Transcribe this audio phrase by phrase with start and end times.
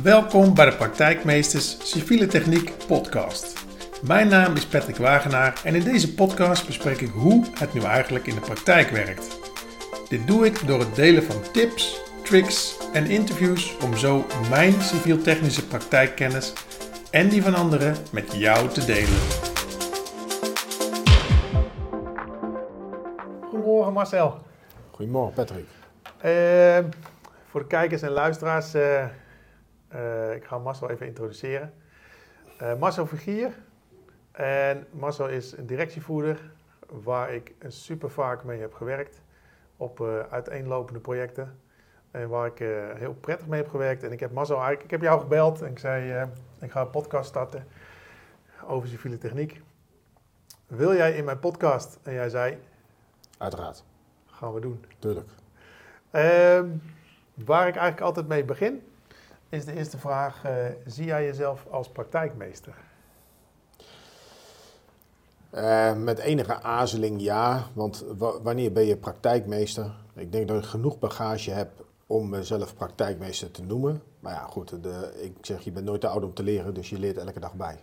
[0.00, 3.64] Welkom bij de Praktijkmeesters Civiele Techniek podcast.
[4.02, 8.26] Mijn naam is Patrick Wagenaar en in deze podcast bespreek ik hoe het nu eigenlijk
[8.26, 9.38] in de praktijk werkt.
[10.08, 15.66] Dit doe ik door het delen van tips, tricks en interviews om zo mijn civiel-technische
[15.66, 16.52] praktijkkennis
[17.10, 19.18] en die van anderen met jou te delen.
[23.48, 24.38] Goedemorgen Marcel.
[24.90, 25.66] Goedemorgen Patrick.
[26.24, 26.78] Uh,
[27.48, 29.04] voor de kijkers en luisteraars, uh,
[29.94, 31.72] uh, ik ga Marcel even introduceren.
[32.78, 33.52] Marcel Vergier.
[34.32, 36.50] En Marcel is een directievoerder
[37.02, 39.22] waar ik super vaak mee heb gewerkt
[39.76, 40.00] op
[40.30, 41.58] uiteenlopende projecten.
[42.10, 42.58] En waar ik
[42.98, 44.02] heel prettig mee heb gewerkt.
[44.02, 46.28] En ik heb Marcel eigenlijk, ik heb jou gebeld en ik zei,
[46.60, 47.66] ik ga een podcast starten
[48.66, 49.60] over civiele techniek.
[50.66, 51.98] Wil jij in mijn podcast?
[52.02, 52.58] En jij zei...
[53.38, 53.84] Uiteraard.
[54.26, 54.84] Gaan we doen.
[54.98, 55.28] Tuurlijk.
[56.12, 56.60] Uh,
[57.34, 58.82] waar ik eigenlijk altijd mee begin,
[59.52, 60.52] is de eerste vraag: uh,
[60.86, 62.74] zie jij jezelf als praktijkmeester?
[65.54, 68.04] Uh, met enige aarzeling ja, want
[68.42, 69.94] wanneer ben je praktijkmeester?
[70.14, 71.70] Ik denk dat ik genoeg bagage heb
[72.06, 74.02] om mezelf praktijkmeester te noemen.
[74.20, 76.90] Maar ja, goed, de, ik zeg je bent nooit te oud om te leren, dus
[76.90, 77.78] je leert elke dag bij.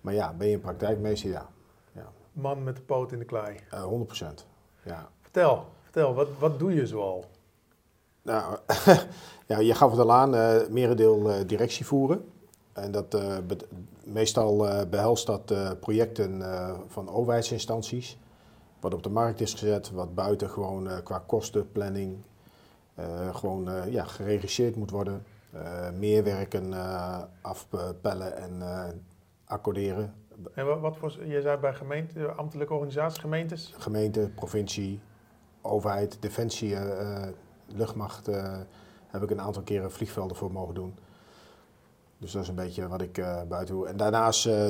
[0.00, 1.30] Maar ja, ben je een praktijkmeester?
[1.30, 1.48] Ja.
[1.92, 2.12] ja.
[2.32, 3.56] Man met de poot in de klei.
[3.74, 4.26] Uh, 100%.
[4.82, 5.08] Ja.
[5.20, 7.24] Vertel, vertel wat, wat doe je zoal?
[8.24, 8.56] Nou,
[9.46, 12.24] ja, je gaf het al aan, uh, merendeel uh, directie voeren.
[12.72, 13.36] En dat, uh,
[14.04, 16.42] meestal behelst dat projecten
[16.88, 18.18] van overheidsinstanties.
[18.80, 22.16] Wat op de markt is gezet, wat buiten gewoon qua kostenplanning
[23.32, 25.24] gewoon ja, geregisseerd moet worden.
[25.98, 26.72] meer werken
[27.40, 28.62] afpellen en
[29.44, 30.14] accorderen.
[30.54, 33.74] En wat, wat voor, je zei bij gemeente, ambtelijke organisaties, gemeentes?
[33.78, 35.00] Gemeente, provincie,
[35.62, 36.76] overheid, defensie
[37.66, 38.58] luchtmacht uh,
[39.06, 40.98] heb ik een aantal keren vliegvelden voor mogen doen.
[42.18, 43.86] Dus dat is een beetje wat ik uh, buiten doe.
[43.88, 44.68] En daarnaast, uh,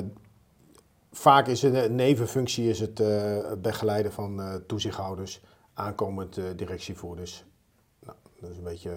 [1.13, 3.03] vaak is het een nevenfunctie is het
[3.63, 5.43] begeleiden van toezichthouders,
[5.75, 7.45] aankomend directievoerders.
[8.01, 8.93] Nou, dat is een beetje...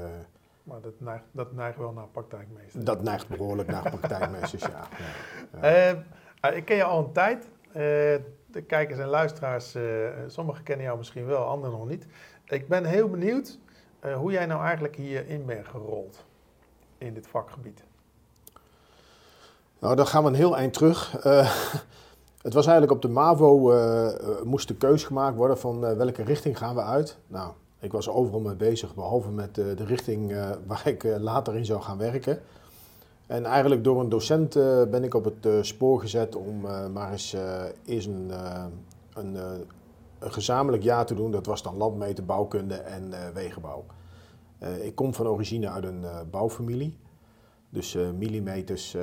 [0.64, 2.84] maar dat neigt, dat neigt wel naar praktijkmeesters.
[2.84, 4.88] Dat neigt behoorlijk naar praktijkmeesters, ja.
[5.62, 6.04] ja,
[6.42, 6.50] ja.
[6.50, 7.50] ik ken je al een tijd.
[7.72, 9.78] de kijkers en luisteraars,
[10.28, 12.08] sommigen kennen jou misschien wel, anderen nog niet.
[12.46, 13.60] Ik ben heel benieuwd
[14.06, 16.26] uh, hoe jij nou eigenlijk hierin bent gerold
[16.98, 17.84] in dit vakgebied.
[19.80, 21.26] Nou, dan gaan we een heel eind terug.
[21.26, 21.52] Uh,
[22.42, 24.10] het was eigenlijk op de MAVO, uh,
[24.44, 27.18] moest de keus gemaakt worden van welke richting gaan we uit.
[27.28, 30.36] Nou, ik was overal mee bezig, behalve met de richting
[30.68, 32.42] waar ik later in zou gaan werken.
[33.26, 34.54] En eigenlijk door een docent
[34.90, 36.62] ben ik op het spoor gezet om
[36.94, 37.36] maar eens
[37.86, 38.32] eerst een,
[39.14, 39.38] een,
[40.20, 41.32] een gezamenlijk jaar te doen.
[41.32, 43.86] Dat was dan landmeten, bouwkunde en wegenbouw.
[44.64, 46.98] Uh, ik kom van origine uit een uh, bouwfamilie.
[47.70, 48.94] Dus millimeters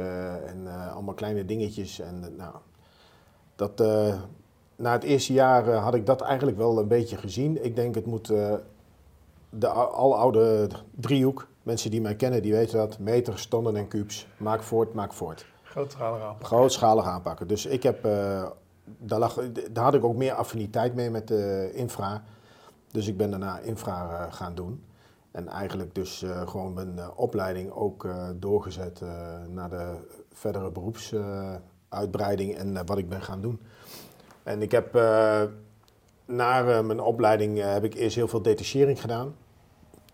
[0.46, 2.00] en allemaal kleine dingetjes.
[2.00, 2.54] En nou,
[3.56, 3.78] dat,
[4.76, 7.64] na het eerste jaar had ik dat eigenlijk wel een beetje gezien.
[7.64, 8.26] Ik denk het moet
[9.50, 11.46] de aloude driehoek.
[11.62, 12.98] Mensen die mij kennen, die weten dat.
[12.98, 14.28] Meters, tonnen en kubus.
[14.36, 15.46] Maak voort, maak voort.
[15.62, 16.46] Grootschalig aanpakken.
[16.46, 17.48] Grootschalig aanpakken.
[17.48, 18.08] Dus ik heb,
[18.84, 19.32] daar,
[19.72, 22.22] daar had ik ook meer affiniteit mee met de infra.
[22.90, 24.84] Dus ik ben daarna infra gaan doen.
[25.30, 29.00] En eigenlijk dus uh, gewoon mijn uh, opleiding ook doorgezet
[29.48, 29.94] naar de
[30.32, 33.60] verdere beroepsuitbreiding en wat ik ben gaan doen.
[34.42, 34.92] En ik heb
[36.24, 39.34] na mijn opleiding heb ik eerst heel veel detachering gedaan.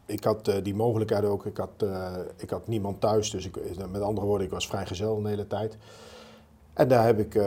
[0.07, 1.47] Ik had die mogelijkheid ook.
[1.47, 1.85] Ik had,
[2.37, 3.57] ik had niemand thuis, dus ik,
[3.91, 5.77] met andere woorden, ik was vrijgezel de hele tijd.
[6.73, 7.43] En daar heb ik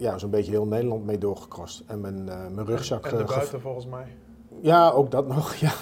[0.00, 1.82] ja, zo'n beetje heel Nederland mee doorgekrost.
[1.86, 3.06] En mijn, mijn rugzak...
[3.06, 4.16] En, en de buiten volgens mij?
[4.60, 5.72] Ja, ook dat nog, ja.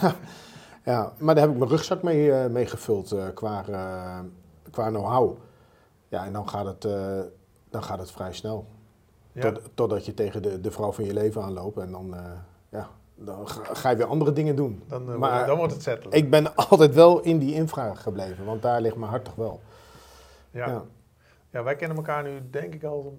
[0.85, 3.63] Ja, maar daar heb ik mijn rugzak mee, uh, mee gevuld qua,
[4.71, 5.37] qua know-how.
[6.09, 6.83] Ja, en dan gaat het,
[7.71, 8.67] dan gaat het vrij snel.
[9.33, 9.41] Ja.
[9.41, 12.15] Tot, totdat je tegen de, de vrouw van je leven aanloopt en dan,
[12.69, 14.83] ja, dan ga je weer andere dingen doen.
[14.89, 16.17] Dan, maar, dan wordt het settelen.
[16.17, 19.61] Ik ben altijd wel in die infra gebleven, want daar ligt mijn hart toch wel.
[20.51, 20.67] Ja.
[20.67, 20.85] ja.
[21.51, 23.19] ja wij kennen elkaar nu denk ik al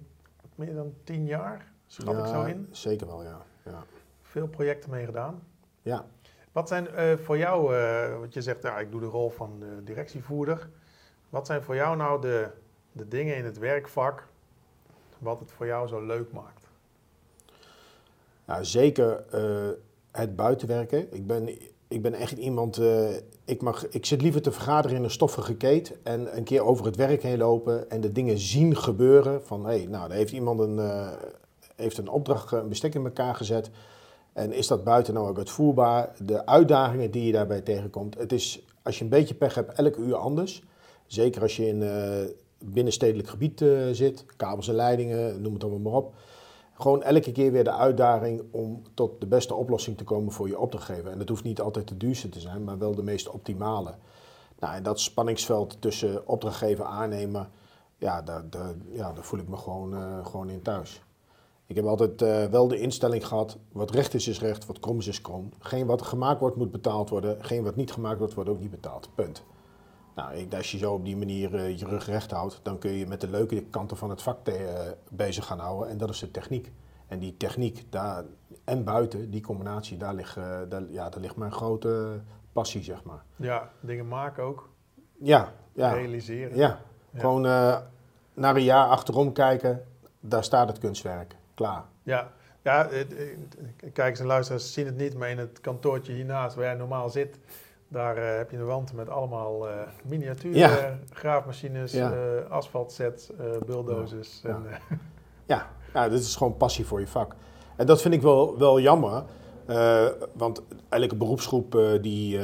[0.60, 2.68] meer dan tien jaar, schat ik zo in.
[2.70, 3.42] Zeker wel, ja.
[3.64, 3.84] ja.
[4.22, 5.42] Veel projecten mee gedaan.
[5.82, 6.04] Ja.
[6.52, 9.60] Wat zijn uh, voor jou, uh, wat je zegt, ja, ik doe de rol van
[9.60, 10.68] de directievoerder.
[11.28, 12.50] Wat zijn voor jou nou de,
[12.92, 14.26] de dingen in het werkvak
[15.18, 16.68] wat het voor jou zo leuk maakt?
[18.44, 19.70] Nou, zeker uh,
[20.10, 21.14] het buitenwerken.
[21.14, 21.58] Ik ben,
[21.90, 22.80] ik ben echt iemand,
[23.44, 26.84] ik, mag, ik zit liever te vergaderen in een stoffige keet en een keer over
[26.84, 29.42] het werk heen lopen en de dingen zien gebeuren.
[29.44, 30.80] Van hé, hey, nou, daar heeft iemand een,
[31.76, 33.70] heeft een opdracht, een bestek in elkaar gezet.
[34.32, 36.12] En is dat buiten nou ook uitvoerbaar?
[36.24, 38.18] De uitdagingen die je daarbij tegenkomt.
[38.18, 40.62] Het is, als je een beetje pech hebt, elke uur anders.
[41.06, 42.16] Zeker als je in uh,
[42.58, 46.14] binnenstedelijk gebied zit, kabels en leidingen, noem het allemaal maar op.
[46.80, 50.58] Gewoon elke keer weer de uitdaging om tot de beste oplossing te komen voor je
[50.58, 51.10] opdrachtgever.
[51.10, 53.94] En dat hoeft niet altijd de duurste te zijn, maar wel de meest optimale.
[54.58, 57.48] Nou, en dat spanningsveld tussen opdrachtgever en aannemer,
[57.98, 58.44] ja, daar,
[58.90, 61.02] ja, daar voel ik me gewoon, uh, gewoon in thuis.
[61.66, 64.98] Ik heb altijd uh, wel de instelling gehad, wat recht is is recht, wat krom
[64.98, 65.48] is is krom.
[65.58, 68.70] Geen wat gemaakt wordt moet betaald worden, geen wat niet gemaakt wordt wordt ook niet
[68.70, 69.08] betaald.
[69.14, 69.42] Punt.
[70.20, 72.90] Nou, ik, als je zo op die manier uh, je rug recht houdt, dan kun
[72.90, 75.88] je met de leuke kanten van het vak te, bezig gaan houden.
[75.88, 76.72] En dat is de techniek.
[77.06, 78.24] En die techniek daar,
[78.64, 80.34] en buiten, die combinatie, daar ligt,
[80.68, 82.20] daar, ja, daar ligt mijn grote
[82.52, 83.22] passie, zeg maar.
[83.36, 84.68] Ja, dingen maken ook.
[85.18, 85.92] Ja, ja.
[85.92, 86.56] Realiseren.
[86.56, 86.80] Ja,
[87.14, 87.42] gewoon
[88.34, 89.86] naar een jaar achterom kijken,
[90.20, 91.84] daar staat het kunstwerk, klaar.
[92.02, 92.32] Ja,
[92.62, 92.88] ja
[93.92, 97.38] kijkers en luisteraars zien het niet, maar in het kantoortje hiernaast waar jij normaal zit,
[97.90, 100.98] daar uh, heb je een wand met allemaal uh, miniatuur ja.
[101.10, 102.38] graafmachines, ja.
[102.48, 103.30] asfaltsets,
[103.66, 104.40] bulldozers.
[104.42, 104.48] Ja.
[104.48, 104.64] En,
[105.46, 105.70] ja.
[105.94, 107.34] ja, dit is gewoon passie voor je vak.
[107.76, 109.24] En dat vind ik wel, wel jammer.
[110.32, 112.38] Want elke beroepsgroep die,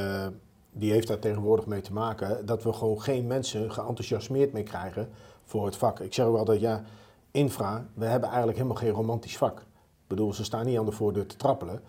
[0.71, 2.45] die heeft daar tegenwoordig mee te maken.
[2.45, 5.09] Dat we gewoon geen mensen geenthousiasmeerd mee krijgen
[5.45, 5.99] voor het vak.
[5.99, 6.83] Ik zeg ook altijd, ja,
[7.31, 9.59] infra, we hebben eigenlijk helemaal geen romantisch vak.
[9.59, 11.81] Ik bedoel, ze staan niet aan de voordeur te trappelen.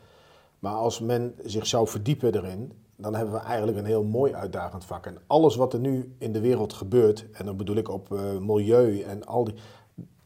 [0.59, 4.85] Maar als men zich zou verdiepen erin, dan hebben we eigenlijk een heel mooi uitdagend
[4.85, 5.07] vak.
[5.07, 8.09] En alles wat er nu in de wereld gebeurt, en dan bedoel ik op
[8.41, 9.55] milieu en al die...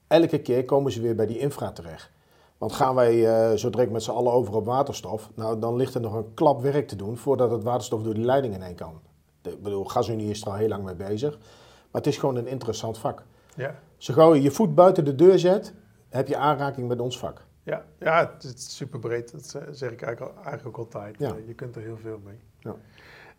[0.07, 2.11] Elke keer komen ze weer bij die infra terecht.
[2.59, 3.15] Want gaan wij
[3.51, 6.35] uh, zo direct met z'n allen over op waterstof, nou dan ligt er nog een
[6.35, 9.01] klap werk te doen voordat het waterstof door die leidingen heen kan.
[9.43, 11.39] Ik bedoel, GasUnie is er al heel lang mee bezig.
[11.39, 13.23] Maar het is gewoon een interessant vak.
[13.57, 13.75] Ja.
[13.97, 15.75] Zo gauw je je voet buiten de deur zet,
[16.09, 17.45] heb je aanraking met ons vak.
[17.63, 19.33] Ja, ja het is super breed.
[19.33, 21.19] Dat zeg ik eigenlijk, eigenlijk ook altijd.
[21.19, 21.37] Ja.
[21.47, 22.41] Je kunt er heel veel mee.
[22.63, 22.75] Ja.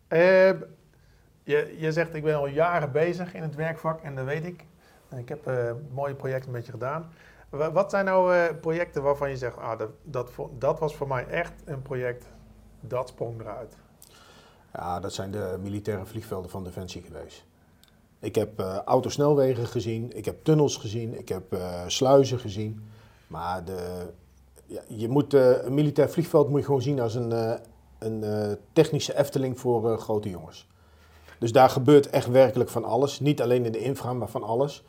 [0.09, 0.59] Uh,
[1.43, 4.65] je, je zegt, ik ben al jaren bezig in het werkvak en dat weet ik.
[5.15, 7.11] Ik heb uh, mooie projecten met je gedaan.
[7.49, 11.27] Wat zijn nou uh, projecten waarvan je zegt, ah, dat, dat, dat, was voor mij
[11.27, 12.25] echt een project,
[12.79, 13.77] dat sprong eruit?
[14.73, 17.45] Ja, dat zijn de militaire vliegvelden van Defensie geweest.
[18.19, 22.89] Ik heb uh, autosnelwegen gezien, ik heb tunnels gezien, ik heb sluizen gezien.
[23.27, 24.09] Maar de,
[24.65, 27.59] ja, je moet, een militair vliegveld moet je gewoon zien als een,
[28.05, 30.67] een technische efteling voor grote jongens.
[31.39, 33.19] Dus daar gebeurt echt werkelijk van alles.
[33.19, 34.83] Niet alleen in de infra, maar van alles.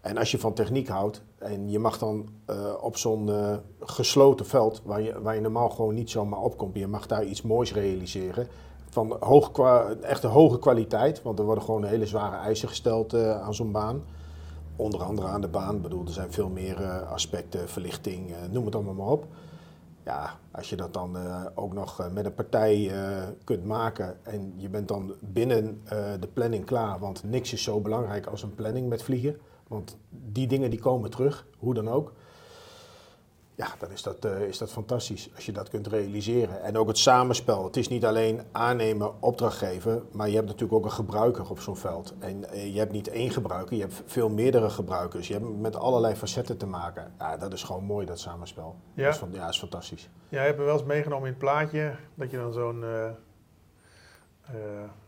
[0.00, 3.30] En als je van techniek houdt en je mag dan uh, op zo'n
[3.80, 7.42] gesloten veld, waar je, waar je normaal gewoon niet zomaar opkomt, je mag daar iets
[7.42, 8.48] moois realiseren.
[8.90, 9.50] Van hoog,
[10.02, 14.02] echt een hoge kwaliteit, want er worden gewoon hele zware eisen gesteld aan zo'n baan.
[14.76, 18.74] Onder andere aan de baan, ik bedoel, er zijn veel meer aspecten, verlichting, noem het
[18.74, 19.26] allemaal maar op.
[20.06, 21.16] Ja, als je dat dan
[21.54, 22.92] ook nog met een partij
[23.44, 25.80] kunt maken en je bent dan binnen
[26.20, 29.36] de planning klaar, want niks is zo belangrijk als een planning met vliegen.
[29.68, 32.12] Want die dingen die komen terug, hoe dan ook.
[33.56, 36.62] Ja, dan is dat, uh, is dat fantastisch als je dat kunt realiseren.
[36.62, 37.64] En ook het samenspel.
[37.64, 41.76] Het is niet alleen aannemen, opdrachtgeven, maar je hebt natuurlijk ook een gebruiker op zo'n
[41.76, 42.14] veld.
[42.18, 45.28] En uh, je hebt niet één gebruiker, je hebt veel meerdere gebruikers.
[45.28, 47.12] Je hebt met allerlei facetten te maken.
[47.18, 48.76] Ja, dat is gewoon mooi, dat samenspel.
[48.94, 50.08] Ja, dat is, van, ja, is fantastisch.
[50.28, 53.10] Ja, je hebt me wel eens meegenomen in het plaatje dat je dan zo'n uh,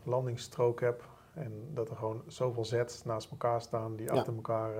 [0.03, 1.03] landingsstrook hebt
[1.33, 4.71] en dat er gewoon zoveel zets naast elkaar staan die achter elkaar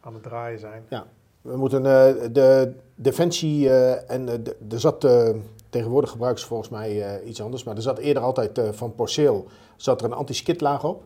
[0.00, 0.86] aan het draaien zijn.
[0.88, 1.06] Ja,
[1.42, 4.28] we moeten uh, de defensie uh, en
[4.70, 5.06] er zat
[5.68, 10.00] tegenwoordig gebruiken ze volgens mij iets anders, maar er zat eerder altijd van porceel zat
[10.00, 11.02] er een anti-skidlaag op.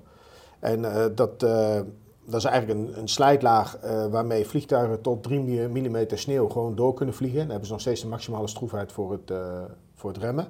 [0.58, 0.82] En
[1.14, 3.78] dat, dat is eigenlijk een, een slijtlaag
[4.10, 7.38] waarmee vliegtuigen tot 3 mm sneeuw gewoon door kunnen vliegen.
[7.38, 9.32] Dan hebben ze nog steeds de maximale stroefheid voor het,
[9.94, 10.46] voor het remmen.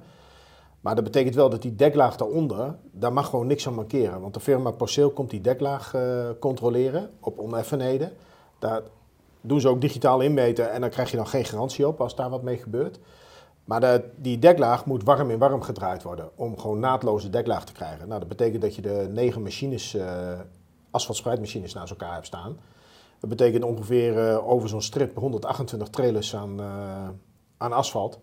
[0.81, 4.21] Maar dat betekent wel dat die deklaag daaronder, daar mag gewoon niks aan mankeren.
[4.21, 5.95] Want de firma Porceel komt die deklaag
[6.39, 8.13] controleren op oneffenheden.
[9.47, 12.31] Doen ze ook digitaal inmeten en dan krijg je dan geen garantie op als daar
[12.31, 12.99] wat mee gebeurt.
[13.65, 17.73] Maar de, die deklaag moet warm in warm gedraaid worden om gewoon naadloze deklaag te
[17.73, 18.09] krijgen.
[18.09, 20.05] Nou, dat betekent dat je de negen machines, uh,
[21.75, 22.59] naast elkaar hebt staan.
[23.21, 26.61] Dat betekent ongeveer uh, over zo'n strip 128 trailers aan,
[27.57, 28.19] aan asfalt.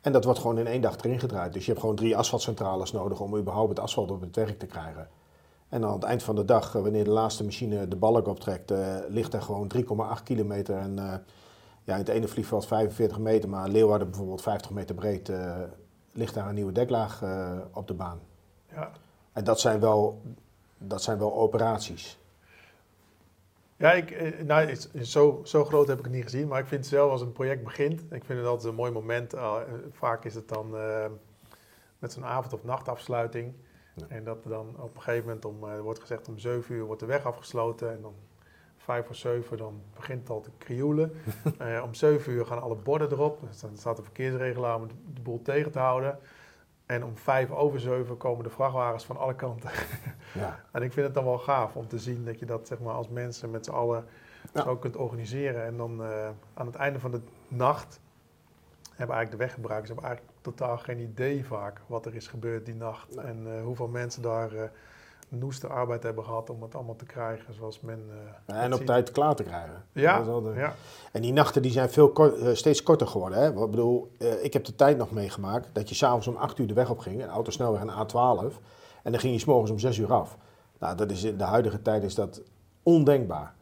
[0.00, 1.52] En dat wordt gewoon in één dag erin gedraaid.
[1.52, 4.66] Dus je hebt gewoon drie asfaltcentrales nodig om überhaupt het asfalt op het werk te
[4.66, 5.08] krijgen.
[5.72, 8.26] En dan aan het eind van de dag, eh, wanneer de laatste machine de balk
[8.26, 10.76] optrekt, uh, ligt er gewoon 3,8 kilometer.
[10.76, 11.14] En uh,
[11.84, 15.32] ja, in het ene vliegveld 45 meter, maar Leeuwarden bijvoorbeeld 50 meter breed,
[16.12, 17.22] ligt daar een nieuwe deklaag
[17.72, 18.20] op de baan.
[18.74, 18.90] Ja.
[19.32, 20.22] En dat zijn wel,
[20.78, 22.18] dat zijn wel operaties.
[23.76, 26.80] Ja, ik, eh, nou, zo, zo groot heb ik het niet gezien, maar ik vind
[26.80, 29.34] het zelf als een project begint, ik vind het altijd een mooi moment.
[29.34, 29.56] Uh,
[29.90, 31.04] vaak is het dan uh,
[31.98, 33.54] met zo'n avond- of nachtafsluiting.
[33.94, 34.06] Ja.
[34.08, 36.74] En dat er dan op een gegeven moment, om, eh, er wordt gezegd om 7
[36.74, 37.90] uur wordt de weg afgesloten.
[37.92, 38.14] En dan
[38.76, 41.12] vijf voor zeven, dan begint het al te krioelen.
[41.58, 43.40] Eh, om 7 uur gaan alle borden erop.
[43.40, 46.18] Dus dan staat de verkeersregelaar om de, boel tegen te houden.
[46.86, 49.70] En om vijf over zeven komen de vrachtwagens van alle kanten.
[50.34, 50.64] Ja.
[50.72, 52.94] En ik vind het dan wel gaaf om te zien dat je dat zeg maar,
[52.94, 54.04] als mensen met z'n allen
[54.52, 54.62] Ja.
[54.62, 55.64] zo kunt organiseren.
[55.64, 58.00] En dan eh, aan het einde van de nacht
[58.94, 62.74] hebben eigenlijk de weggebruikers hebben eigenlijk totaal geen idee vaak wat er is gebeurd die
[62.74, 63.14] nacht.
[63.16, 63.24] Nee.
[63.24, 64.62] En eh, hoeveel mensen daar eh
[65.28, 68.10] noeste arbeid hebben gehad om het allemaal te krijgen zoals men
[68.46, 69.84] eh, En op tijd klaar te krijgen.
[69.92, 70.74] Ja, de- ja,
[71.12, 73.38] En die nachten die zijn veel kort- steeds korter geworden.
[73.38, 73.48] Hè?
[73.48, 74.10] Ik bedoel,
[74.42, 76.98] ik heb de tijd nog meegemaakt dat je s'avonds om 8 uur de weg op
[76.98, 78.56] ging, een autosnelweg en A12,
[79.02, 80.36] en dan ging je s'morgens om 6 uur af.
[80.78, 82.40] Nou, dat is in de huidige tijd is dat
[82.82, 83.54] ondenkbaar.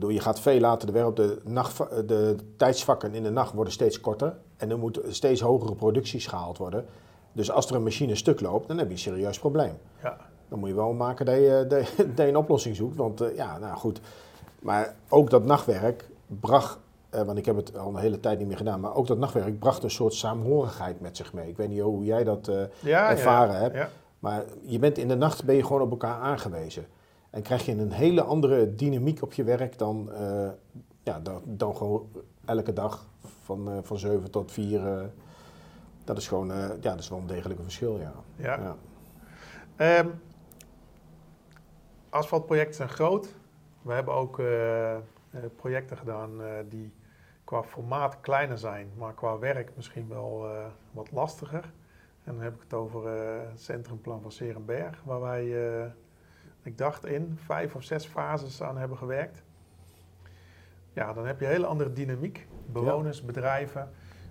[0.00, 1.16] Bedoel, je gaat veel later de weg op.
[1.16, 1.78] De, nacht,
[2.08, 4.36] de tijdsvakken in de nacht worden steeds korter.
[4.56, 6.84] En er moet een steeds hogere producties gehaald worden.
[7.32, 9.78] Dus als er een machine stuk loopt, dan heb je een serieus probleem.
[10.02, 10.16] ja,
[10.48, 11.64] Dan moet je wel maken dat je,
[12.16, 12.96] dat een oplossing zoekt.
[12.96, 14.00] Want eh, ja, nou goed.
[14.58, 16.78] Maar ook dat nachtwerk bracht,
[17.10, 19.18] eh, want ik heb het al een hele tijd niet meer gedaan, maar ook dat
[19.18, 21.48] nachtwerk bracht een soort saamhorigheid met zich mee.
[21.48, 23.90] Ik weet niet hoe jij dat eh, ja, ervaren ja, hebt.
[24.18, 26.86] Maar je bent in de nacht ben je gewoon op elkaar aangewezen.
[27.30, 30.50] En krijg je een hele andere dynamiek op je werk dan, eh,
[31.02, 32.08] ja, dan, dan gewoon
[32.44, 33.06] elke dag
[33.42, 34.86] van, eh, van 7 tot 4.
[34.86, 35.04] eh,
[36.04, 38.12] dat is gewoon, ja, dat is wel een degelijk verschil, ja.
[38.36, 38.58] ja.
[38.58, 38.76] ja.
[39.76, 40.08] Ehm,
[42.08, 43.34] asfaltprojecten zijn groot.
[43.82, 44.42] We hebben ook
[45.56, 46.30] projecten gedaan
[46.68, 46.92] die
[47.44, 50.46] qua formaat kleiner zijn, maar qua werk misschien wel
[50.90, 51.72] wat lastiger.
[52.24, 55.52] En dan heb ik het over het centrumplan van Serenberg, waar wij,
[56.62, 59.42] ik dacht, in vijf of zes fases aan hebben gewerkt.
[60.92, 62.46] Ja, dan heb je een hele andere dynamiek.
[62.66, 63.90] Bewoners, bedrijven,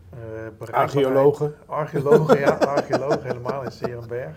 [0.10, 0.74] eh.
[0.74, 1.54] Archeologen.
[1.66, 4.36] Archeologen, ja, archeologen helemaal in Serenberg.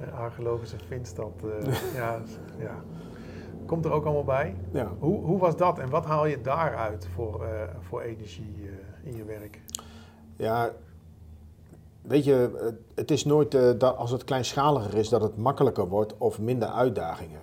[0.00, 2.20] Uh, archeologische vindstad, eh, ja,
[2.58, 2.82] ja.
[3.66, 4.56] Komt er ook allemaal bij.
[4.70, 4.92] Ja.
[4.98, 9.16] Hoe, hoe was dat en wat haal je daaruit voor, eh, voor energie eh, in
[9.16, 9.60] je werk?
[10.36, 10.70] Ja,
[12.06, 16.14] weet je, het- is nooit eh, dat als het kleinschaliger is dat het makkelijker wordt
[16.18, 17.40] of minder uitdagingen.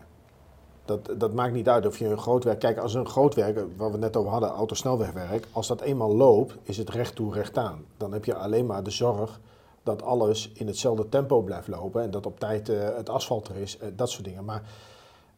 [0.86, 2.60] Dat, dat maakt niet uit of je een groot werk.
[2.60, 6.16] Kijk, als een groot werk, eh, waar we net over hadden, autosnelwegwerk, als dat eenmaal
[6.16, 7.86] loopt, is het recht toe, recht aan.
[7.98, 9.40] Dan heb je alleen maar de zorg
[9.84, 13.56] dat alles in hetzelfde tempo blijft lopen en dat op tijd eh, het asfalt er
[13.58, 14.46] is, dat soort dingen.
[14.46, 14.64] Maar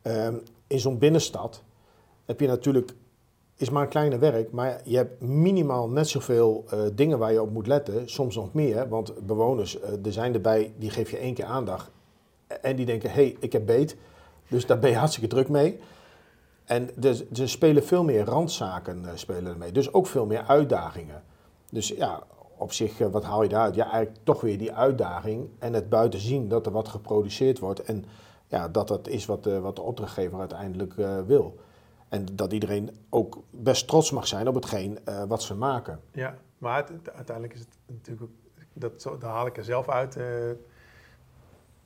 [0.01, 0.35] ehm,
[0.67, 1.63] in zo'n binnenstad
[2.25, 2.93] heb je natuurlijk
[3.63, 7.41] is maar een kleine werk, maar je hebt minimaal net zoveel eh, dingen waar je
[7.41, 11.17] op moet letten, soms nog meer, want bewoners, eh, er zijn erbij, die geef je
[11.17, 11.91] één keer aandacht
[12.61, 13.97] en die denken, hé, hey, ik heb beet,
[14.47, 15.79] dus daar ben je hartstikke druk mee.
[16.65, 21.23] En dus, ze spelen veel meer randzaken, eh, spelen ermee, dus ook veel meer uitdagingen.
[21.69, 22.23] Dus ja,
[22.57, 23.75] op zich, eh, wat haal je daaruit?
[23.75, 27.83] Ja, eigenlijk toch weer die uitdaging en het buiten zien dat er wat geproduceerd wordt
[27.83, 28.05] en
[28.47, 31.55] ja, dat dat is wat, wat de opdrachtgever uiteindelijk eh, wil.
[32.13, 35.99] En dat iedereen ook best trots mag zijn op hetgeen eh, wat ze maken.
[36.11, 38.29] Ja, maar het- het- uiteindelijk is het natuurlijk ook,
[38.73, 40.15] dat, zo, daar haal ik er zelf uit.
[40.15, 40.25] eh,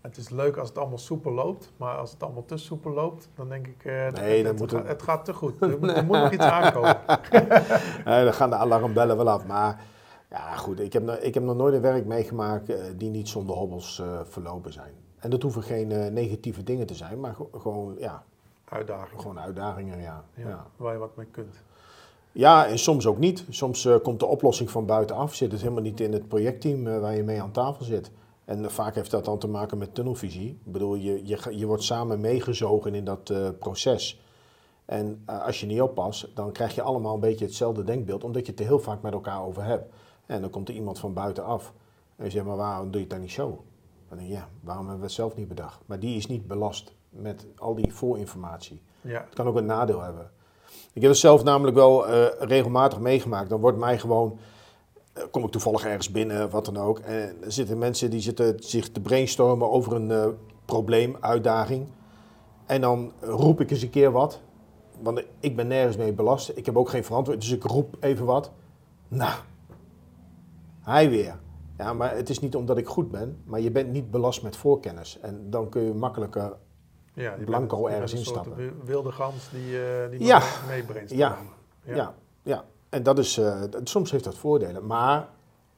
[0.02, 3.30] het is leuk als het allemaal soepel loopt, maar als het allemaal te soepel loopt,
[3.36, 5.34] dan denk ik, eh, het- Nee, het, dan het, moet ga- het- het gaat te
[5.34, 5.62] goed.
[5.62, 6.98] Er, moet- er moet nog iets aankomen.
[8.26, 9.46] Dan gaan de alarmbellen wel af.
[9.46, 9.82] Maar
[10.30, 14.02] ja, goed, ik heb, ik heb nog nooit een werk meegemaakt die niet zonder hobbels
[14.24, 14.94] verlopen zijn.
[15.20, 18.24] En dat hoeven geen negatieve dingen te zijn, maar gewoon, ja,
[18.70, 20.02] Uitdaging, gewoon uitdagingen.
[20.02, 20.24] Ja.
[20.34, 20.66] ja, Ja.
[20.76, 21.56] waar je wat mee kunt.
[22.32, 23.46] ja, en soms ook niet.
[23.50, 25.34] Soms eh, komt de oplossing van buitenaf.
[25.36, 28.12] Zit het helemaal niet in het projectteam eh, waar je mee aan tafel zit.
[28.46, 30.50] En eh, vaak heeft dat dan te maken met tunnelvisie.
[30.50, 34.22] Ik bedoel, je, je, je wordt samen meegezogen in dat proces.
[34.86, 38.52] En als je niet oppast, dan krijg je allemaal een beetje hetzelfde denkbeeld, omdat je
[38.52, 39.94] het er heel vaak met elkaar over hebt.
[40.26, 41.74] En dan komt er iemand van buitenaf.
[42.16, 43.64] En je zegt, maar waarom doe je het dan niet zo?
[44.10, 45.82] Dan denk je, ja, waarom hebben we het zelf niet bedacht?
[45.86, 48.82] Maar die is niet belast met al die voorinformatie.
[49.02, 50.32] Ja, Het kan ook een nadeel hebben.
[50.94, 53.50] Ik heb het zelf namelijk wel eh, regelmatig meegemaakt.
[53.50, 54.40] Dan wordt mij gewoon,
[55.14, 57.00] eh, kom ik toevallig ergens binnen, wat dan ook.
[57.00, 60.28] En er zitten mensen die zitten zich te brainstormen over een eh,
[60.66, 61.88] probleem, uitdaging.
[62.66, 64.40] En dan roep ik eens een keer wat.
[65.02, 66.52] Want ik ben nergens mee belast.
[66.56, 67.50] Ik heb ook geen verantwoording.
[67.50, 68.52] Dus ik roep even wat.
[69.08, 69.34] Nou,
[70.82, 71.40] hij weer.
[71.78, 73.42] Ja, maar het is niet omdat ik goed ben.
[73.46, 75.20] Maar je bent niet belast met voorkennis.
[75.20, 76.54] En dan kun je makkelijker
[77.24, 78.56] ja je Blanco ergens instappen.
[78.56, 80.38] wi- wilde gans die, eh die Ja.
[80.40, 81.28] nog mee brainstormen.
[81.84, 81.96] Ja.
[81.96, 82.66] Ja, ja.
[82.90, 84.86] En dat is, eh, dat- soms heeft dat voordelen.
[84.86, 85.30] Maar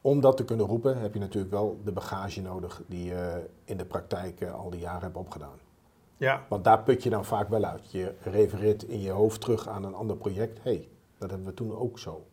[0.01, 3.77] om dat te kunnen roepen, heb je natuurlijk wel de bagage nodig die je in
[3.77, 5.57] de praktijk eh, al die jaren hebt opgedaan.
[6.17, 7.91] ja, Want daar put je dan vaak wel uit.
[7.91, 10.57] Je refereert in je hoofd terug aan een ander project.
[10.63, 12.25] Hé, hey, dat hebben we toen ook zo.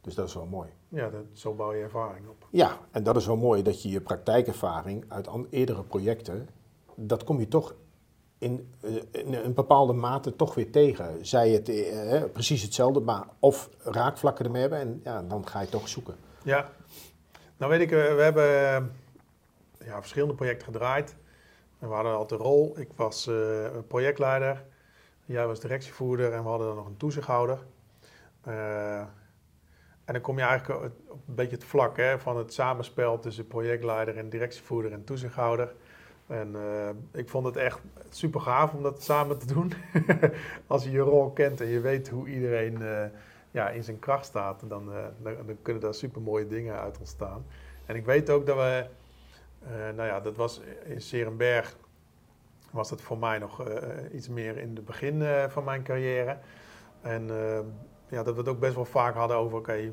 [0.00, 0.68] Dus dat is wel mooi.
[0.88, 2.46] Ja, dat, zo bouw je ervaring op.
[2.50, 6.48] Ja, en dat is wel mooi dat je je praktijkervaring uit eerdere projecten,
[6.96, 7.74] dat kom je toch
[8.42, 11.26] in, eh, in een bepaalde mate toch weer tegen.
[11.26, 15.68] Zij het eh, precies hetzelfde, maar of raakvlakken ermee hebben en ja, dan ga je
[15.68, 16.16] toch zoeken.
[16.42, 16.70] Ja.
[17.56, 18.44] Nou weet ik, eh, we hebben
[19.84, 21.16] ja, verschillende projecten gedraaid.
[21.78, 22.78] We hadden altijd een rol.
[22.78, 23.30] Ik was
[23.88, 24.64] projectleider.
[25.24, 27.58] Jij was directievoerder en we hadden dan nog een toezichthouder.
[30.04, 33.18] En dan kom je eigenlijk op op een beetje het vlak hè, van het samenspel
[33.18, 35.74] tussen projectleider en directievoerder en toezichthouder.
[36.32, 39.72] En eh, ik vond het echt super gaaf om dat samen te doen.
[40.66, 43.04] Als je je rol kent en je weet hoe iedereen eh,
[43.50, 46.98] ja, in zijn kracht staat, dan, eh, dan, dan kunnen daar super mooie dingen uit
[46.98, 47.44] ontstaan.
[47.86, 48.86] En ik weet ook dat we,
[49.94, 51.76] nou ja, dat was in Serenberg,
[52.70, 53.62] was dat voor mij nog
[54.12, 56.38] iets meer in het begin van mijn carrière.
[57.00, 57.26] En
[58.08, 59.92] ja, dat we het ook best wel vaak hadden over, oké,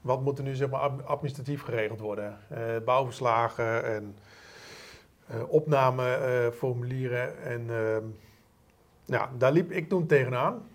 [0.00, 2.38] wat moet er nu zeg maar ad- administratief geregeld worden?
[2.84, 4.16] Bouwverslagen en
[5.48, 7.38] opnameformulieren.
[7.42, 8.04] en ehm,
[9.04, 10.68] ja, daar liep ik toen tegenaan.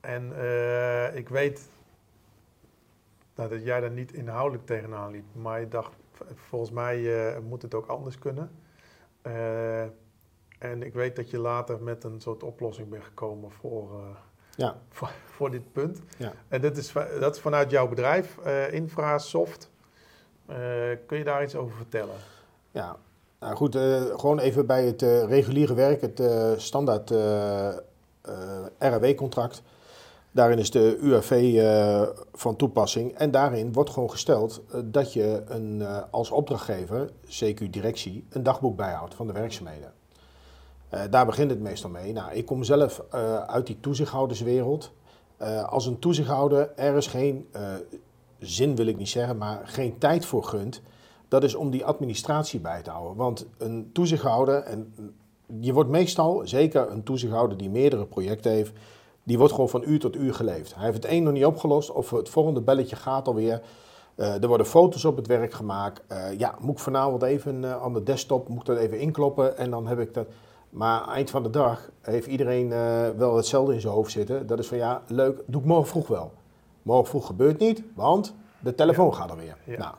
[0.00, 1.68] En eh, ik weet
[3.34, 5.24] nou, dat jij daar niet inhoudelijk tegenaan liep.
[5.32, 5.92] Maar je dacht,
[6.34, 8.50] volgens mij eh, moet het ook anders kunnen.
[9.22, 9.82] Eh,
[10.58, 14.16] en ik weet dat je later met een soort oplossing bent gekomen voor, eh,
[14.56, 14.76] Ja.
[14.88, 16.00] voor, voor dit punt.
[16.18, 16.32] Ja.
[16.48, 19.70] En dat is, dat is vanuit jouw bedrijf, eh Infrasoft.
[20.46, 20.56] Eh,
[21.06, 22.16] kun je daar iets over vertellen?
[22.70, 22.96] Ja,
[23.44, 27.12] nou goed, eh, gewoon even bij het eh, reguliere werk, het eh, standaard
[28.78, 29.62] RAW-contract.
[30.30, 31.62] Daarin is de UAV
[32.32, 38.42] van toepassing en daarin wordt gewoon gesteld dat je een, als opdrachtgever, CQ directie, een
[38.42, 39.92] dagboek bijhoudt van de werkzaamheden.
[41.10, 42.12] Daar begint het meestal mee.
[42.12, 43.02] Nou, ik kom zelf
[43.46, 44.92] uit die toezichthouderswereld.
[45.66, 47.62] Als een toezichthouder ergens geen eh,
[48.38, 50.82] zin, wil ik niet zeggen, maar geen tijd voor gunt,
[51.34, 53.16] dat is om die administratie bij te houden.
[53.16, 54.94] Want een toezichthouder, en
[55.60, 58.72] je wordt meestal, zeker een toezichthouder die meerdere projecten heeft,
[59.22, 60.74] die wordt gewoon van uur tot uur geleefd.
[60.74, 63.62] Hij heeft het een nog niet opgelost of het volgende belletje gaat alweer.
[64.14, 66.02] Eh, er worden foto's op het werk gemaakt.
[66.06, 69.58] Eh, ja, moet ik vanavond even eh, aan de desktop, moet ik dat even inkloppen
[69.58, 70.26] en dan heb ik dat.
[70.70, 72.68] Maar eind van de dag heeft iedereen
[73.16, 74.46] wel hetzelfde in zijn hoofd zitten.
[74.46, 76.32] Dat is van ja, leuk, doe ik morgen vroeg wel.
[76.82, 79.56] Morgen vroeg gebeurt niet, want de telefoon gaat alweer.
[79.64, 79.78] Ja.
[79.78, 79.94] Nou,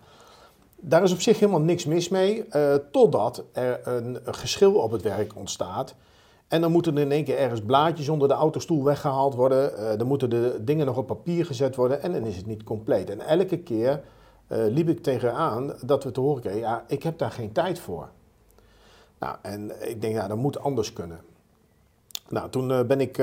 [0.87, 5.01] daar is op zich helemaal niks mis mee, eh, totdat er een, geschil op het
[5.01, 5.95] werk ontstaat.
[6.47, 9.77] En dan moeten er in één keer ergens blaadjes onder de autostoel weggehaald worden.
[9.77, 12.63] eh dan moeten de dingen nog op papier gezet worden en dan is het niet
[12.63, 13.09] compleet.
[13.09, 14.01] En elke keer
[14.47, 17.79] eh, liep ik tegenaan dat we te horen kregen, ja, ik heb daar geen tijd
[17.79, 18.09] voor.
[19.19, 21.19] Nou, en ik denk, ja, dat moet anders kunnen.
[22.29, 23.17] Nou, toen ben ik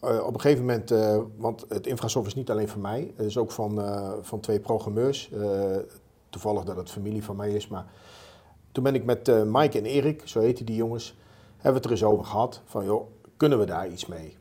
[0.00, 0.94] op een gegeven moment,
[1.36, 3.82] want het infrasoft is niet alleen van mij, het is ook van,
[4.22, 5.30] van twee programmeurs.
[6.32, 7.86] Toevallig dat het familie van mij is, maar
[8.72, 11.16] toen ben ik met eh, Mike en Erik, zo heten die jongens,
[11.54, 12.60] hebben we het er eens over gehad.
[12.64, 14.36] Van joh, kunnen we daar iets mee?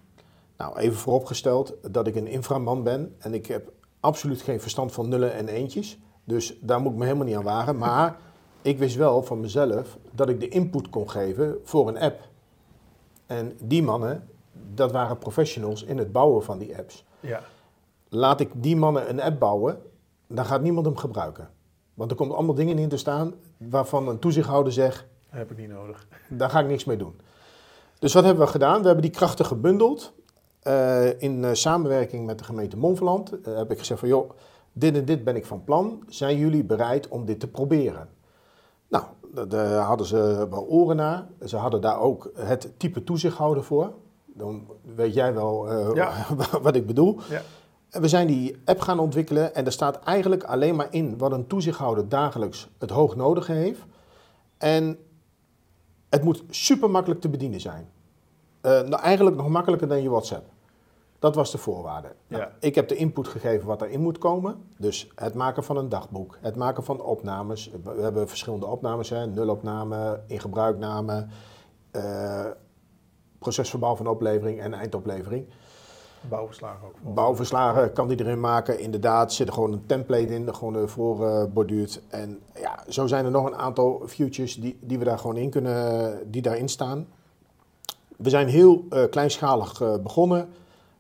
[0.58, 5.10] Nou, even vooropgesteld dat ik een inframan ben en ik heb absoluut geen verstand van
[5.10, 6.00] nullen en eentjes.
[6.24, 7.78] Dus daar moet ik me helemaal niet aan wagen.
[7.78, 8.18] Maar
[8.62, 12.30] ik wist wel van mezelf dat ik de input kon geven voor een app.
[13.26, 14.30] En die mannen,
[14.74, 17.06] dat waren professionals in het bouwen van die apps.
[17.20, 17.42] Ja,
[18.14, 19.82] Laat ik die mannen een app bouwen,
[20.28, 21.50] dan gaat niemand hem gebruiken.
[21.94, 25.70] Want er komt allemaal dingen in te staan waarvan een toezichthouder zegt, heb ik niet
[25.70, 26.08] nodig.
[26.30, 27.20] daar ga ik niks mee doen.
[28.00, 28.80] Dus wat hebben we gedaan?
[28.80, 30.14] We hebben die krachten gebundeld.
[30.62, 34.30] Eh, in eh, samenwerking met de gemeente Monferland eh, heb ik gezegd van joh,
[34.74, 36.04] dit en dit ben ik van plan.
[36.08, 38.10] Zijn jullie bereid om dit te proberen?
[38.88, 41.28] Nou, da- daar hadden ze wel oren naar.
[41.46, 43.94] Ze hadden daar ook het type toezichthouder voor.
[44.26, 46.26] Dan weet jij wel Ja.
[46.62, 47.20] wat ik bedoel.
[47.30, 47.42] Ja.
[47.92, 51.32] En we zijn die app gaan ontwikkelen en er staat eigenlijk alleen maar in wat
[51.32, 53.82] een toezichthouder dagelijks het hoog nodige heeft.
[54.58, 54.98] En
[56.10, 57.90] het moet super makkelijk te bedienen zijn.
[58.62, 60.46] Eh, nou, eigenlijk nog makkelijker dan je WhatsApp.
[61.20, 62.08] Dat was de voorwaarde.
[62.28, 62.52] Nou, Ja.
[62.60, 64.64] ik heb de input gegeven wat erin moet komen.
[64.78, 67.72] Dus het maken van een dagboek, het maken van opnames.
[67.84, 71.28] We hebben verschillende opnames, hè, nulopname, in gebruikname,
[71.92, 72.46] eh,
[73.40, 75.46] procesverbaal van oplevering en eindoplevering.
[76.30, 76.96] Bouwverslagen ook.
[76.96, 78.80] volgens Bouwverslagen kan die erin maken.
[78.80, 82.02] Inderdaad, zit er gewoon een template in, gewoon eh borduurt.
[82.10, 85.50] En ja, zo zijn er nog een aantal futures die, die we daar gewoon in
[85.50, 87.08] kunnen, die daarin staan.
[88.18, 90.50] We zijn heel eh, kleinschalig begonnen.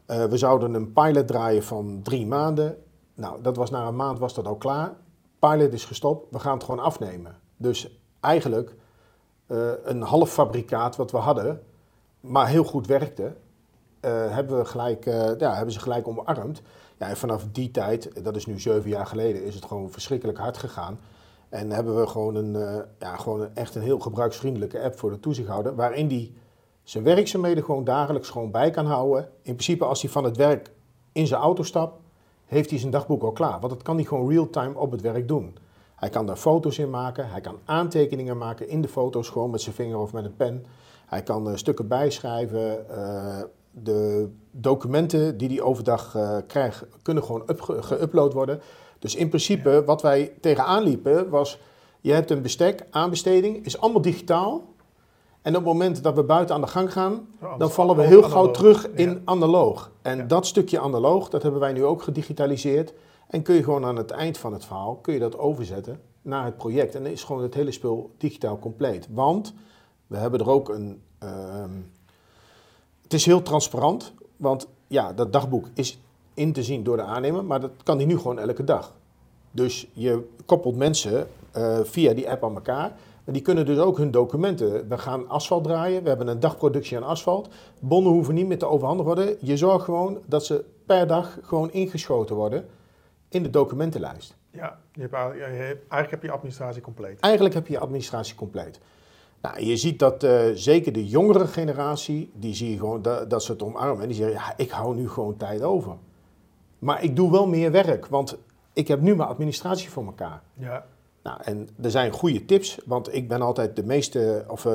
[0.05, 2.77] We zouden een pilot draaien van drie maanden.
[3.13, 4.93] Nou, dat was na een maand was dat al klaar.
[5.39, 7.35] Pilot is gestopt, we gaan het gewoon afnemen.
[7.57, 8.75] Dus eigenlijk
[9.83, 11.61] een half fabrikaat wat we hadden,
[12.19, 13.33] maar heel goed werkte.
[14.01, 16.61] Eh, hebben, we gelijk, eh, ja, hebben ze gelijk omarmd.
[16.97, 20.37] Ja, en vanaf die tijd, dat is nu zeven jaar geleden, is het gewoon verschrikkelijk
[20.37, 20.99] hard gegaan.
[21.49, 25.09] En hebben we gewoon een, eh, ja, gewoon een, echt een heel gebruiksvriendelijke app voor
[25.09, 25.75] de toezichthouder.
[25.75, 26.33] Waarin die
[26.83, 29.21] zijn werkzaamheden gewoon dagelijks gewoon bij kan houden.
[29.23, 30.71] In principe als hij van het werk
[31.11, 31.99] in zijn auto stapt,
[32.45, 33.59] heeft hij zijn dagboek al klaar.
[33.59, 35.57] Want dat kan hij gewoon real-time op het werk doen.
[35.95, 39.61] Hij kan daar foto's in maken, hij kan aantekeningen maken in de foto's gewoon met
[39.61, 40.65] zijn vinger of met een pen.
[41.05, 42.85] Hij kan stukken bijschrijven.
[43.71, 48.61] De documenten die hij overdag uh, krijgt, kunnen gewoon geüpload worden.
[48.99, 49.83] Dus in principe, ja.
[49.83, 51.59] wat wij tegenaan liepen, was:
[52.01, 54.69] je hebt een bestek, aanbesteding, is allemaal digitaal.
[55.41, 58.23] En op het moment dat we buiten aan de gang gaan, dan vallen we heel
[58.23, 59.19] gauw terug in ja.
[59.25, 59.91] analoog.
[60.01, 62.93] En dat stukje analoog, dat hebben wij nu ook gedigitaliseerd.
[63.27, 66.45] En kun je gewoon aan het eind van het verhaal, kun je dat overzetten naar
[66.45, 66.95] het project.
[66.95, 69.07] En dan is gewoon het hele spul digitaal compleet.
[69.11, 69.53] Want
[70.07, 71.01] we hebben er ook een.
[71.23, 71.63] Uh,
[73.11, 75.99] het is heel transparant, want ja, dat dagboek is
[76.33, 78.93] in te zien door de aannemer, maar dat kan hij nu gewoon elke dag.
[79.51, 82.93] Dus je koppelt mensen uh, via die app aan elkaar.
[83.23, 84.87] En die kunnen dus ook hun documenten.
[84.87, 87.49] We gaan asfalt draaien, we hebben een dagproductie aan asfalt.
[87.79, 89.37] Bonnen hoeven niet meer te overhandigd worden.
[89.39, 92.65] Je zorgt gewoon dat ze per dag gewoon ingeschoten worden
[93.29, 94.35] in de documentenlijst.
[94.51, 97.19] Ja, je hebt, eigenlijk heb je administratie compleet.
[97.19, 98.79] Eigenlijk heb je administratie compleet.
[99.41, 103.43] Nou, je ziet dat uh, zeker de jongere generatie, die zie je gewoon dat, dat
[103.43, 104.01] ze het omarmen.
[104.01, 105.97] En die zeggen, ja, ik hou nu gewoon tijd over.
[106.79, 108.37] Maar ik doe wel meer werk, want
[108.73, 110.41] ik heb nu mijn administratie voor elkaar.
[110.53, 110.85] Ja.
[111.23, 114.73] Nou, en er zijn goede tips, want ik ben altijd de meeste, of uh,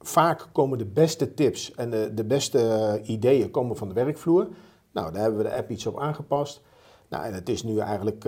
[0.00, 4.48] vaak komen de beste tips en de, de beste ideeën komen van de werkvloer.
[4.92, 6.62] Nou, daar hebben we de app iets op aangepast.
[7.08, 8.24] Nou, en het is nu eigenlijk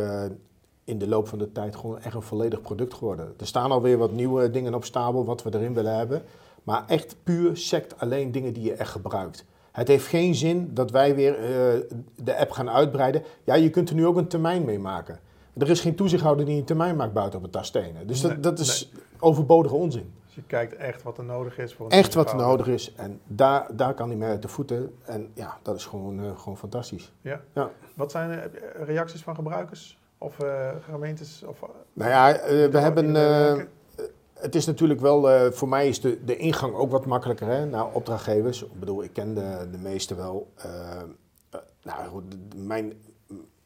[0.85, 3.35] in de loop van de tijd gewoon echt een volledig product geworden.
[3.39, 6.23] Er staan alweer wat nieuwe dingen op stapel, wat we erin willen hebben.
[6.63, 9.45] Maar echt puur sect alleen dingen die je echt gebruikt.
[9.73, 11.81] Het heeft geen zin dat wij weer uh,
[12.17, 13.23] de app gaan uitbreiden.
[13.45, 15.21] Ja, je kunt er nu ook een termijn mee maken.
[15.59, 18.07] Er is geen toezichthouder die een termijn maakt buiten op het tastenen.
[18.07, 19.03] Dus dat, nee, dat is nee.
[19.19, 20.13] overbodige onzin.
[20.27, 22.93] Dus je kijkt echt wat er nodig is voor een Echt wat er nodig is.
[22.95, 24.95] En daar, daar kan hij mee uit de voeten.
[25.05, 27.13] En ja, dat is gewoon, uh, gewoon fantastisch.
[27.21, 27.41] Ja.
[27.53, 27.71] ja.
[27.95, 29.99] Wat zijn de reacties van gebruikers?
[30.23, 31.43] Of uh, gemeentes?
[31.47, 31.61] Of,
[31.93, 33.15] nou ja, uh, we hebben...
[34.33, 37.93] het is natuurlijk wel, voor mij is de, de ingang ook wat makkelijker hè, naar
[37.93, 38.63] opdrachtgevers.
[38.63, 40.53] Ik bedoel, ik ken de, de meeste wel.
[41.83, 42.25] nou goed,
[42.57, 42.93] mijn,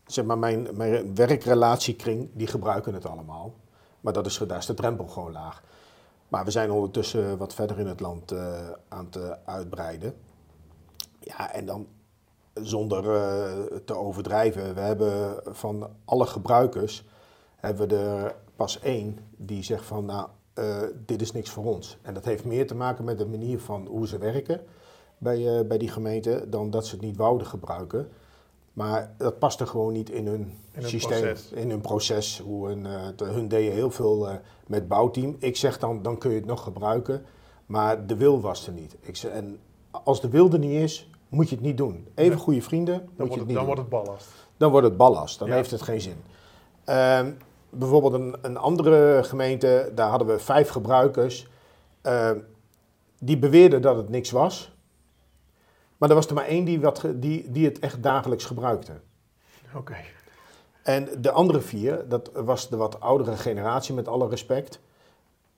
[0.06, 3.54] zeg maar mijn, mijn werkrelatiekring, die gebruiken het allemaal.
[4.00, 5.62] Maar dat is, daar is de drempel gewoon laag.
[6.28, 8.34] Maar we zijn ondertussen wat verder in het land
[8.88, 10.14] aan het uitbreiden.
[11.20, 11.86] Ja, en dan
[12.62, 17.04] zonder uh, te overdrijven, we hebben van alle gebruikers,
[17.56, 21.98] hebben we er pas één die zegt van, nou, uh, dit is niks voor ons.
[22.02, 24.60] En dat heeft meer te maken met de manier van hoe ze werken
[25.18, 28.08] bij, bij die gemeente, dan dat ze het niet wouden gebruiken.
[28.72, 31.52] Maar dat paste gewoon niet in hun, in systeem, proces.
[31.52, 32.38] in hun proces.
[32.38, 34.28] Hoe hun, uh, hun deden heel veel
[34.66, 35.36] met bouwteam.
[35.38, 37.24] Ik zeg dan, dan kun je het nog gebruiken.
[37.66, 38.96] Maar de wil was er niet.
[39.00, 39.58] Ik zeg, en
[39.90, 42.06] als de wil er niet is, moet je het niet doen.
[42.14, 42.40] Even nee.
[42.40, 43.74] goede vrienden, dan moet je het niet dan doen.
[43.74, 44.28] wordt het ballast.
[44.56, 45.38] Dan wordt het ballast.
[45.38, 45.54] Dan ja.
[45.54, 46.16] heeft het geen zin.
[46.88, 47.20] Uh,
[47.70, 51.48] bijvoorbeeld een, een, andere gemeente, daar hadden we vijf gebruikers.
[52.02, 52.38] Ehm,
[53.18, 54.74] die beweerden dat het niks was.
[55.96, 58.92] Maar er was er maar één die, wat, die, die het echt dagelijks gebruikte.
[59.66, 59.78] Oké.
[59.78, 60.04] Okay.
[60.82, 64.80] En de andere vier, dat was de wat oudere generatie met alle respect.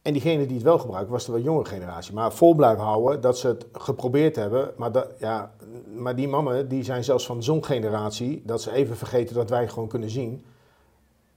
[0.09, 2.15] En diegene die het wel gebruikte, was de wat jongere generatie.
[2.15, 4.71] Maar vol blijven houden dat ze het geprobeerd hebben.
[4.77, 5.53] Maar, dat, ja,
[5.95, 9.69] maar die mannen die zijn zelfs van zo'n generatie dat ze even vergeten dat wij
[9.69, 10.45] gewoon kunnen zien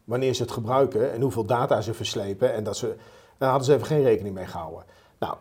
[0.04, 2.54] wanneer ze het gebruiken en hoeveel data ze verslepen.
[2.54, 2.96] En dat ze,
[3.38, 4.84] daar hadden ze even geen rekening mee gehouden.
[5.20, 5.36] Nou,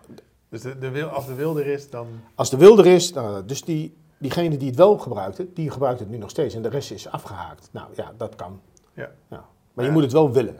[0.48, 2.06] dus de, de wil, als de wil er is, dan...
[2.34, 6.00] Als de wil er is, nou, dus die, diegene die het wel gebruikte, die gebruikt
[6.00, 6.54] het nu nog steeds.
[6.54, 7.68] En de rest is afgehaakt.
[7.72, 8.60] Nou ja, dat kan.
[8.94, 9.10] Ja.
[9.28, 9.44] ja.
[9.72, 10.56] Maar je moet het wel willen.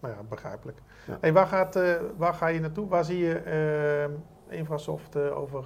[0.00, 0.78] Nou ja, begrijpelijk.
[1.06, 1.18] Ja.
[1.20, 2.88] Hey, waar, gaat, uh, waar ga je naartoe?
[2.88, 3.42] Waar zie je
[4.48, 5.64] uh, Infrasoft uh, over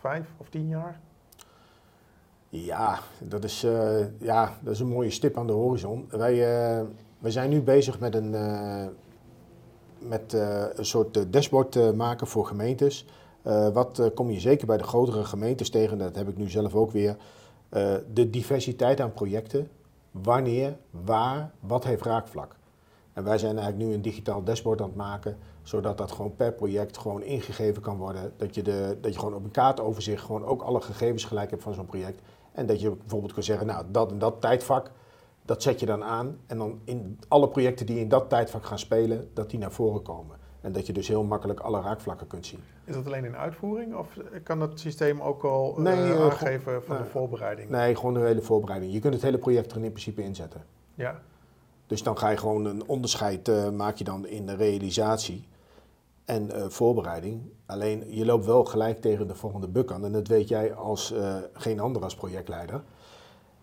[0.00, 1.00] vijf of tien jaar?
[2.48, 3.66] Ja, dat is,
[4.18, 6.08] ja, dat is een mooie stip aan de horizon.
[6.10, 6.36] Wij,
[7.18, 8.30] wij zijn nu bezig met een
[9.98, 10.32] met
[10.74, 13.06] een soort dashboard maken voor gemeentes.
[13.72, 16.90] wat kom je zeker bij de grotere gemeentes tegen, dat heb ik nu zelf ook
[16.90, 17.16] weer.
[18.12, 19.68] de diversiteit aan projecten.
[20.10, 22.57] Wanneer, waar, wat heeft raakvlak.
[23.18, 26.52] En wij zijn eigenlijk nu een digitaal dashboard aan het maken, zodat dat gewoon per
[26.52, 28.32] project gewoon ingegeven kan worden.
[28.36, 31.62] Dat je, de, dat je gewoon op een kaartoverzicht gewoon ook alle gegevens gelijk hebt
[31.62, 32.20] van zo'n project.
[32.52, 34.90] En dat je bijvoorbeeld kan zeggen, nou dat en dat tijdvak,
[35.44, 38.78] dat zet je dan aan en dan in alle projecten die in dat tijdvak gaan
[38.78, 40.36] spelen, dat die naar voren komen.
[40.60, 42.60] En dat je dus heel makkelijk alle raakvlakken kunt zien.
[42.84, 46.82] Is dat alleen in uitvoering of kan dat systeem ook al eh, Nee, eh, aangeven
[46.82, 47.04] van nee.
[47.04, 47.70] de voorbereiding?
[47.70, 48.92] Nee, gewoon een hele voorbereiding.
[48.92, 50.62] Je kunt het hele project er in principe inzetten.
[50.94, 51.20] Ja,
[51.88, 55.48] Dus dan ga je gewoon een onderscheid eh, maak je dan in de realisatie
[56.24, 57.50] en eh, voorbereiding.
[57.66, 60.04] Alleen je loopt wel gelijk tegen de volgende buk aan.
[60.04, 62.82] En dat weet jij als eh, geen ander als projectleider.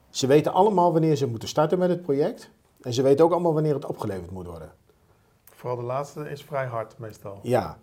[0.10, 2.50] Ze weten allemaal wanneer ze moeten starten met het project.
[2.82, 4.72] En ze weten ook allemaal wanneer het opgeleverd moet worden.
[5.46, 7.40] vooral de laatste is vrij hard meestal.
[7.42, 7.78] Ja.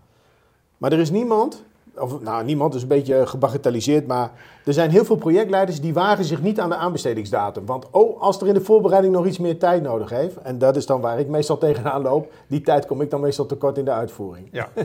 [0.79, 1.65] Maar er is niemand,
[1.99, 4.31] of nou niemand is een beetje gebagatelliseerd, maar
[4.65, 7.67] er zijn heel veel projectleiders die wagen zich niet aan de aanbestedingsdatum.
[7.67, 10.77] Want oh, als er in de voorbereiding nog iets meer tijd nodig heeft, en dat
[10.77, 13.85] is dan waar ik meestal tegenaan loop, die tijd kom ik dan meestal tekort in
[13.85, 14.49] de uitvoering.
[14.53, 14.69] Ja,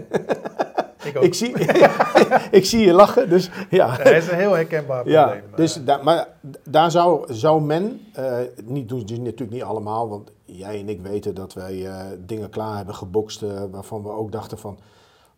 [1.07, 1.15] ik.
[1.19, 1.53] Ik zie,
[2.59, 3.97] ik zie je lachen, dus ja.
[3.97, 5.23] Dat is een heel herkenbaar probleem.
[5.23, 5.55] Ja, eh.
[5.55, 6.27] dus da- maar
[6.63, 11.01] daar zou, zou men, eh, niet doen ze natuurlijk niet allemaal, want jij en ik
[11.01, 14.77] weten dat wij eh, dingen klaar hebben gebokst waarvan we ook dachten van,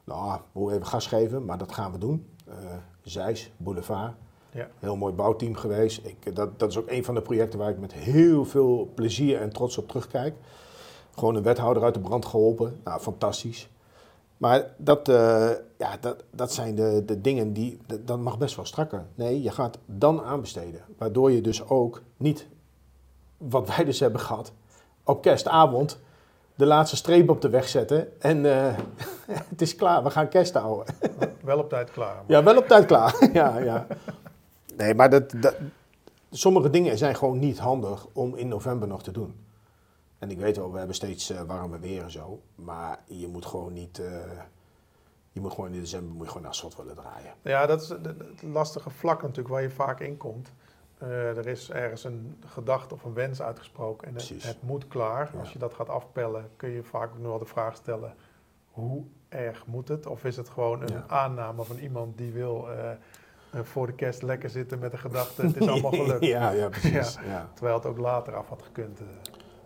[0.10, 2.28] nou, we moeten even gas geven, maar dat gaan we doen.
[2.48, 2.54] Eh
[3.02, 4.14] Zeist, Boulevard,
[4.52, 4.68] Ja.
[4.80, 6.06] heel mooi bouwteam geweest.
[6.06, 9.42] Ik, dat, dat is ook een van de projecten waar ik met heel veel plezier
[9.42, 10.36] en trots op terugkijk.
[11.16, 13.70] Gewoon een wethouder uit de brand geholpen, nou, fantastisch.
[14.38, 17.80] Maar dat, eh, ja, dat, dat zijn de, de dingen die.
[17.86, 19.06] Dat, dat mag best wel strakker.
[19.16, 20.82] Nee, je gaat dan aanbesteden.
[20.98, 22.48] Waardoor je dus ook niet,
[23.38, 24.52] wat wij dus hebben gehad,
[25.04, 26.00] op kerstavond
[26.60, 28.22] de laatste streep op de weg zetten.
[28.22, 28.78] En eh,
[29.50, 30.96] het is klaar, we gaan kerst houden.
[31.44, 32.24] Wel op tijd klaar.
[32.28, 33.28] Ja, wel op tijd klaar.
[33.34, 33.88] ja, ja.
[34.76, 35.56] Nee, maar dat, dat,
[36.32, 39.36] sommige dingen zijn gewoon niet handig om in november nog te doen.
[40.18, 42.42] En ik weet wel, we hebben steeds eh, warme weer en zo.
[42.56, 44.00] Maar je moet gewoon niet.
[44.00, 44.08] eh,
[45.32, 47.34] je moet gewoon in december moet je gewoon asfalt willen draaien.
[47.42, 50.52] Ja, dat is het lastige vlak natuurlijk waar je vaak in komt.
[51.00, 55.30] Eh, er is ergens een gedachte of een wens uitgesproken en het, moet klaar.
[55.34, 55.40] Ja.
[55.40, 58.14] Als je dat gaat afpellen, kun je vaak ook nog wel de vraag stellen:
[58.72, 60.06] hoe erg moet het?
[60.06, 61.04] Of is het gewoon een Ja.
[61.08, 62.98] aanname van iemand die wil eh, eh,
[63.64, 66.26] voor de kerst lekker zitten met de gedachte: het is allemaal gelukt.
[66.26, 67.18] ja, ja, precies.
[67.26, 67.50] Ja.
[67.54, 69.00] Terwijl het ook later af had gekund.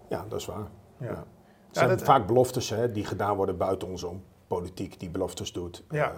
[0.09, 0.67] Ja, dat is waar.
[0.97, 1.07] Ja.
[1.07, 4.23] Het zijn dat- vaak beloftes hè, die gedaan worden buiten ons om.
[4.47, 5.83] Politiek die beloftes doet.
[5.89, 6.13] Ja.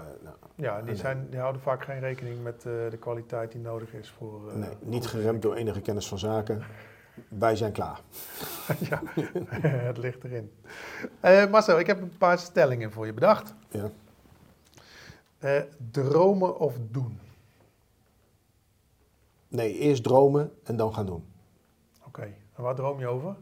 [0.56, 0.96] Ja, die, Nee.
[0.96, 4.50] zijn, die houden vaak geen rekening met eh, de kwaliteit die nodig is voor.
[4.50, 6.64] eh, nee, niet geremd door enige kennis van zaken.
[7.28, 8.02] Wij zijn klaar.
[8.90, 9.02] ja,
[9.90, 10.52] het ligt erin.
[11.20, 13.54] Eh, Marcel, ik heb een paar stellingen voor je bedacht.
[13.70, 13.90] Ja.
[15.92, 17.20] Dromen of doen?
[19.48, 21.26] Nee, eerst dromen en dan gaan doen.
[22.08, 22.22] Oké,
[22.56, 23.36] en waar droom je over?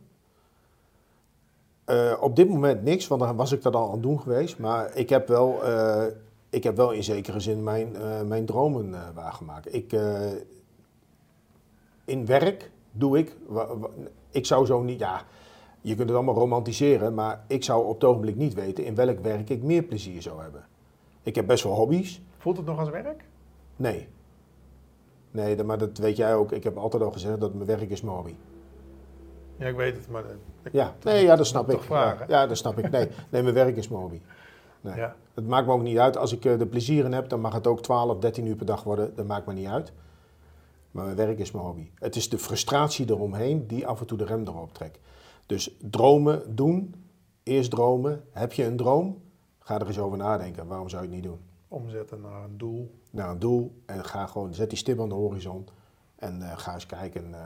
[2.20, 4.58] Op dit moment niks, want dan was ik dat al aan het doen geweest.
[4.60, 5.60] Maar ik heb wel,
[6.54, 9.74] ik heb wel in zekere zin mijn, eh, mijn dromen eh, waargemaakt.
[9.74, 10.32] Ik, eh,
[12.06, 13.36] in werk doe ik,
[14.32, 15.22] ik zou zo niet, ja,
[15.82, 19.20] je kunt het allemaal romantiseren, maar ik zou op het ogenblik niet weten in welk
[19.20, 20.66] werk ik meer plezier zou hebben.
[21.24, 22.22] Ik heb best wel hobby's.
[22.38, 23.24] Voelt het nog als werk?
[23.76, 24.08] Nee.
[25.32, 26.52] Nee, maar dat weet jij ook.
[26.52, 28.36] Ik heb altijd al gezegd dat mijn werk is mijn hobby.
[29.58, 30.24] Ja, ik weet het, maar...
[30.64, 31.82] ik- Ja, nee, ja, dat snap ik.
[32.28, 32.90] ja, dat snap ik.
[32.92, 34.22] Nee, nee, mijn werk is mijn hobby.
[34.84, 34.96] Nee.
[34.96, 36.18] Ja, Het maakt me ook niet uit.
[36.18, 38.66] Als ik eh, er plezier in heb, dan mag het ook 12, 13 uur per
[38.66, 39.16] dag worden.
[39.16, 39.92] Dat maakt me niet uit.
[40.92, 41.90] Maar mijn werk is mijn hobby.
[42.00, 45.00] Het is de frustratie eromheen die af en toe de rem erop trekt.
[45.46, 46.96] Dus dromen doen.
[47.44, 48.24] Eerst dromen.
[48.32, 49.22] Heb je een droom?
[49.60, 50.68] Ga er eens over nadenken.
[50.68, 51.40] Waarom zou je het niet doen?
[51.68, 52.92] omzetten naar een doel.
[53.12, 55.68] Naar een doel en ga gewoon, zet die stip aan de horizon
[56.16, 57.34] en eh, ga eens kijken.
[57.34, 57.40] eh.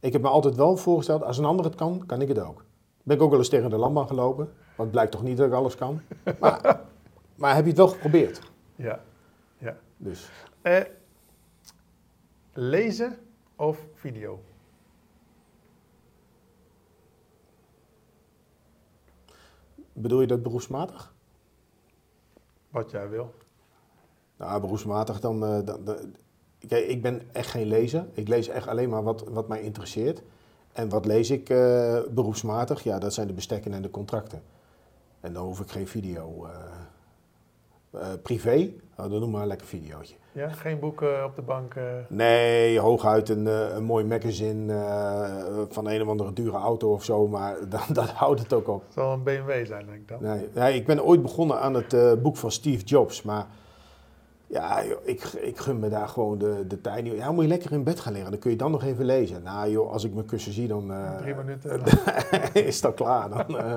[0.00, 2.64] ik heb me altijd wel voorgesteld, als een ander het kan, kan ik het ook.
[3.10, 5.46] Ben ik ook wel eens tegen de landbouw gelopen, want het blijkt toch niet dat
[5.46, 6.00] ik alles kan.
[6.40, 6.80] Maar,
[7.34, 8.40] maar heb je het wel geprobeerd?
[8.76, 9.00] Ja,
[9.58, 9.76] ja.
[9.96, 10.30] Dus
[10.62, 10.80] Eh,
[12.52, 13.18] lezen
[13.56, 14.40] of video?
[19.92, 21.14] bedoel je dat beroepsmatig?
[22.70, 23.34] Wat jij wil.
[24.36, 26.14] Nou, beroepsmatig dan, eh, dan, dan-
[26.68, 28.06] Kijk, ik ben echt geen lezer.
[28.12, 30.22] Ik lees echt alleen maar wat, wat mij interesseert.
[30.72, 32.82] En wat lees ik eh, beroepsmatig?
[32.82, 34.42] Ja, dat zijn de bestekken en de contracten.
[35.20, 36.46] En dan hoef ik geen video.
[36.46, 36.50] eh,
[38.00, 40.14] eh, privé, nou, dan noem maar een lekker videootje.
[40.32, 41.74] Ja, geen boeken op de bank.
[42.08, 44.74] Nee, hooguit een, een mooi magazine
[45.68, 48.82] van een of andere dure auto of zo, maar dat, dat houdt het ook op.
[48.84, 50.18] Het zal een BMW zijn, denk ik dan.
[50.22, 53.46] Nee, nee, ik ben ooit begonnen aan het boek van Steve Jobs, maar
[54.50, 57.12] ja, joh, ik, ik gun me daar gewoon de, de tijd niet.
[57.12, 59.42] Ja, moet je lekker in bed gaan liggen, dan kun je dan nog even lezen.
[59.42, 61.82] Nou joh, als ik mijn kussen zie, dan eh, Drie minuten.
[62.66, 63.28] is dat klaar.
[63.28, 63.76] Dan, eh,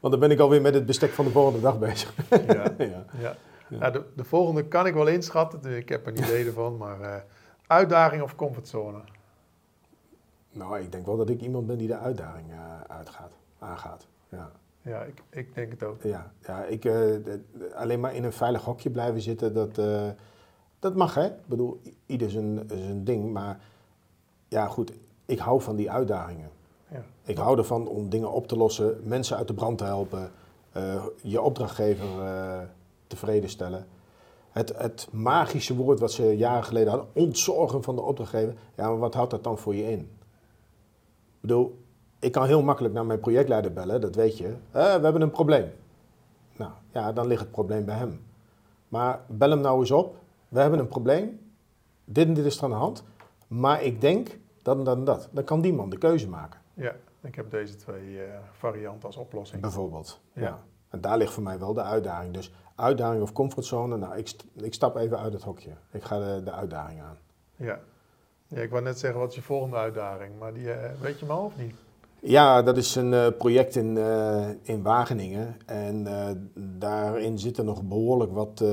[0.00, 2.14] want dan ben ik alweer met het bestek van de volgende dag bezig.
[2.46, 2.64] ja.
[2.78, 3.06] ja.
[3.72, 3.78] Ja.
[3.78, 5.62] Nou, de, de volgende kan ik wel inschatten.
[5.62, 6.76] dus Ik heb er een idee ervan.
[6.76, 7.20] Maar eh,
[7.66, 9.00] uitdaging of comfortzone?
[10.50, 14.06] Nou, ik denk wel dat ik iemand ben die de uitdaging eh, uitgaat, aangaat.
[14.28, 14.50] Ja.
[14.82, 16.02] Ja, ik, ik denk het ook.
[16.02, 17.14] Ja, ja ik, eh,
[17.74, 20.08] alleen maar in een veilig hokje blijven zitten, dat, eh,
[20.78, 21.26] dat mag hè.
[21.26, 23.32] Ik bedoel, ieder zijn, zijn ding.
[23.32, 23.60] Maar
[24.48, 24.92] ja, goed,
[25.26, 26.50] ik hou van die uitdagingen.
[26.88, 27.04] Ja.
[27.22, 30.30] Ik hou ervan om dingen op te lossen, mensen uit de brand te helpen,
[30.72, 32.06] eh, je opdrachtgever
[33.06, 33.86] tevreden stellen.
[34.50, 38.54] Het, het magische woord wat ze jaren geleden hadden, ontzorgen van de opdrachtgever.
[38.76, 39.98] Ja, maar wat houdt dat dan voor je in?
[39.98, 41.81] Ik bedoel,
[42.22, 44.46] ik kan heel makkelijk naar mijn projectleider bellen, dat weet je.
[44.46, 45.70] Eh, we hebben een probleem.
[46.56, 48.20] Nou, ja, dan ligt het probleem bij hem.
[48.88, 50.16] Maar bel hem nou eens op.
[50.48, 51.40] We hebben een probleem.
[52.04, 53.04] Dit en dit is er aan de hand.
[53.48, 55.28] Maar ik denk dat en dat en dat.
[55.32, 56.60] Dan kan die man de keuze maken.
[56.74, 59.60] ja, ik heb deze twee eh, varianten als oplossing.
[59.62, 60.20] Bijvoorbeeld.
[60.32, 60.42] Ja.
[60.42, 60.58] Ja.
[60.88, 62.34] En daar ligt voor mij wel de uitdaging.
[62.34, 63.96] Dus uitdaging of comfortzone.
[63.96, 65.70] Nou, ik, st- ik stap even uit het hokje.
[65.90, 67.16] Ik ga de, de uitdaging aan.
[67.56, 67.78] Ja.
[68.46, 70.38] ja, ik wou net zeggen, wat is je volgende uitdaging?
[70.38, 71.74] Maar die, eh, weet je al of niet?
[72.24, 75.56] Ja, dat is een eh, project in, eh, in Wageningen.
[75.66, 78.64] En eh, daarin zitten nog behoorlijk wat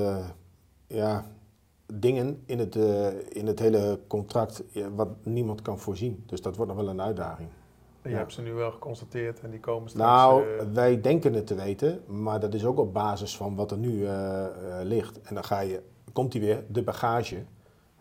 [0.87, 1.25] ja,
[1.93, 2.75] dingen in het,
[3.29, 4.63] in het hele contract
[4.95, 6.23] wat niemand kan voorzien.
[6.25, 7.49] Dus dat wordt nog wel een uitdaging.
[8.03, 8.17] Je Ja.
[8.17, 10.07] hebt ze nu wel geconstateerd en die komen straks...
[10.09, 13.77] Nou, wij denken het te weten, maar dat is ook op basis van wat er
[13.77, 14.07] nu
[14.83, 15.21] ligt.
[15.21, 15.81] En dan ga je,
[16.13, 17.43] komt hij weer, de bagage.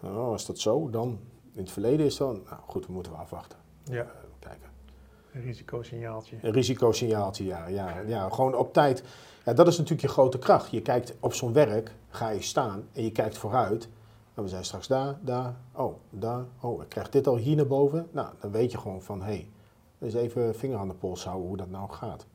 [0.03, 0.91] Oh, is dat zo?
[0.91, 1.19] Dan,
[1.53, 3.59] in het verleden is dat, nou goed, we moeten we afwachten.
[3.85, 4.07] ja,
[4.39, 4.69] kijken.
[5.33, 6.37] Een risicosignaaltje.
[6.43, 8.29] Een risicosignaaltje, ja, ja, ja.
[8.29, 9.03] Gewoon op tijd.
[9.45, 10.71] Ja, dat is natuurlijk je grote kracht.
[10.71, 13.89] Je kijkt op zo'n werk, ga je staan en je kijkt vooruit.
[14.35, 17.67] En we zijn straks daar, daar, oh, daar, oh, ik krijg dit al hier naar
[17.67, 18.09] boven.
[18.11, 19.49] Nou, dan weet je gewoon van, hé, hey,
[19.99, 22.27] dus even vinger aan de pols houden hoe dat nou gaat.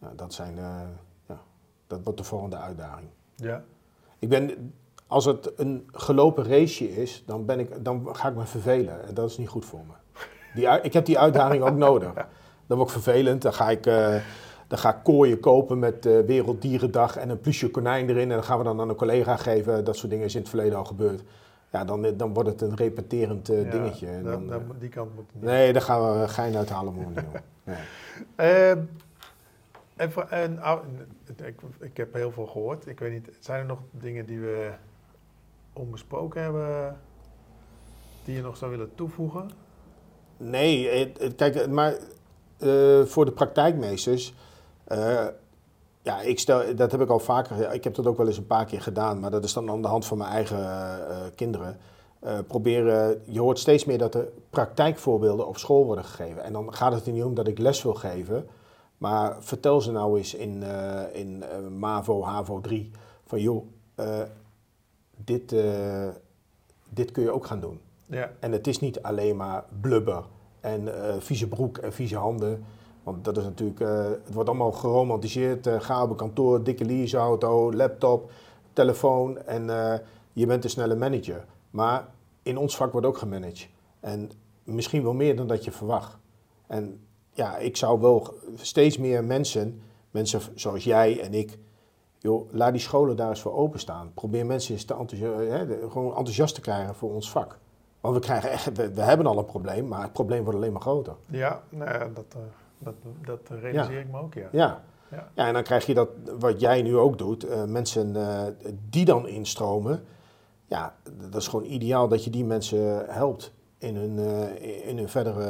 [0.00, 0.80] Ja, dat zijn, eh,
[1.26, 1.40] ja,
[1.86, 3.08] dat wordt de volgende uitdaging.
[3.34, 3.64] Ja,
[4.18, 4.74] Ik ben,
[5.06, 9.06] als het een gelopen raceje is, dan, ben ik, dan ga ik me vervelen.
[9.06, 9.92] En dat is niet goed voor me.
[10.58, 12.12] Die, ik heb die uitdaging ook nodig.
[12.66, 13.42] Dan word ik vervelend.
[13.42, 14.14] Dan ga ik, eh,
[14.66, 18.30] dan ga ik kooien kopen met eh, Werelddierendag en een plusje konijn erin.
[18.30, 19.84] En dan gaan we dan aan een collega geven.
[19.84, 21.22] Dat soort dingen is in het verleden al gebeurd.
[21.70, 24.06] Ja, dan, dan wordt het een repeterend eh, ja, dingetje.
[24.06, 25.42] En dan, eh, die kant moet niet.
[25.42, 27.14] nee, daar gaan we gein uithalen, doen.
[27.64, 27.76] Nee.
[28.36, 28.70] Eh,
[30.28, 30.58] en
[31.44, 32.86] ik, ik heb heel veel gehoord.
[32.86, 34.70] Ik weet niet, zijn er nog dingen die we
[35.72, 36.96] onbesproken hebben
[38.24, 39.50] die je nog zou willen toevoegen?
[40.38, 41.96] Nee, kijk, maar
[42.58, 44.34] eh, voor de praktijkmeesters,
[44.84, 45.26] eh,
[46.02, 48.46] ja, ik stel, dat heb ik al vaker, ik heb dat ook wel eens een
[48.46, 51.78] paar keer gedaan, maar dat is dan aan de hand van mijn eigen eh, kinderen.
[52.46, 56.42] Proberen, je hoort steeds meer dat er praktijkvoorbeelden op school worden gegeven.
[56.42, 58.46] En dan gaat het er niet om dat ik les wil geven,
[58.96, 60.62] maar vertel ze nou eens in,
[61.12, 61.44] in
[61.78, 62.90] MAVO, HAVO 3,
[63.26, 63.66] van joh,
[65.24, 65.54] dit,
[66.90, 67.80] dit kun je ook gaan doen.
[68.10, 70.24] Ja, En het is niet alleen maar blubber
[70.60, 72.64] en eh, vieze broek en vieze handen.
[73.02, 75.66] Want dat is natuurlijk, eh, het wordt allemaal geromantiseerd.
[75.66, 78.30] eh, ga kantoor, dikke leaseauto, laptop,
[78.72, 79.64] telefoon en
[80.32, 81.44] je bent een snelle manager.
[81.70, 82.08] Maar
[82.42, 83.68] in ons vak wordt ook gemanaged.
[84.00, 84.30] En
[84.64, 86.16] misschien wel meer dan dat je verwacht.
[86.66, 87.00] En
[87.32, 91.58] ja, ik zou wel steeds meer mensen, mensen zoals jij en ik,
[92.18, 94.10] joh, laat die scholen daar eens voor openstaan.
[94.14, 94.94] Probeer mensen eens te
[95.50, 97.58] hè, gewoon enthousiast te krijgen voor ons vak.
[98.00, 100.72] Want we, krijgen echt, we, we hebben al een probleem, maar het probleem wordt alleen
[100.72, 101.14] maar groter.
[101.26, 102.40] ja nou ja, dat, eh,
[102.78, 104.48] dat, dat realiseer ik me ook, ja.
[104.52, 104.82] Ja.
[105.10, 105.28] Ja.
[105.34, 106.08] ja, en dan krijg je dat,
[106.38, 108.52] wat jij nu ook doet, eh, mensen eh,
[108.90, 110.04] die dan instromen.
[110.66, 110.94] Ja,
[111.30, 114.18] dat is gewoon ideaal dat je die mensen helpt in hun,
[114.82, 115.48] in hun verdere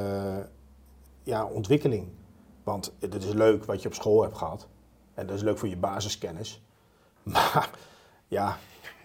[1.22, 2.08] ja, ontwikkeling.
[2.62, 4.68] Want het is leuk wat je op school hebt gehad.
[5.14, 6.62] En dat is leuk voor je basiskennis.
[7.22, 7.70] Maar
[8.28, 8.56] ja,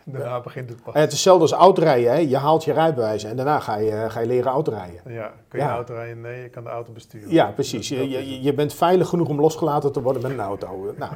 [0.12, 0.94] Daarna begint het pas.
[0.94, 2.12] het is hetzelfde als autorijden.
[2.12, 2.18] Hè?
[2.18, 5.02] Je haalt je rijbewijs en daarna ga je, ga je leren autorijden.
[5.06, 5.70] Ja, kun je Ja.
[5.70, 6.22] een auto rijden?
[6.22, 7.30] Nee, je kan de auto besturen.
[7.30, 7.90] Ja, precies.
[7.90, 10.68] Je, je, je bent veilig genoeg om losgelaten te worden met een auto.
[10.98, 11.12] Nou.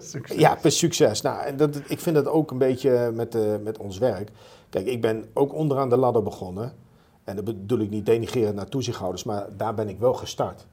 [0.00, 0.36] Succes.
[0.38, 1.20] Ja, per succes.
[1.20, 4.30] Nou, en dat, ik vind dat ook een beetje met, eh, met ons werk.
[4.70, 6.72] Kijk, ik ben ook onderaan de ladder begonnen.
[7.24, 10.66] En dat bedoel ik niet denigreren naar toezichthouders, maar daar ben ik wel gestart.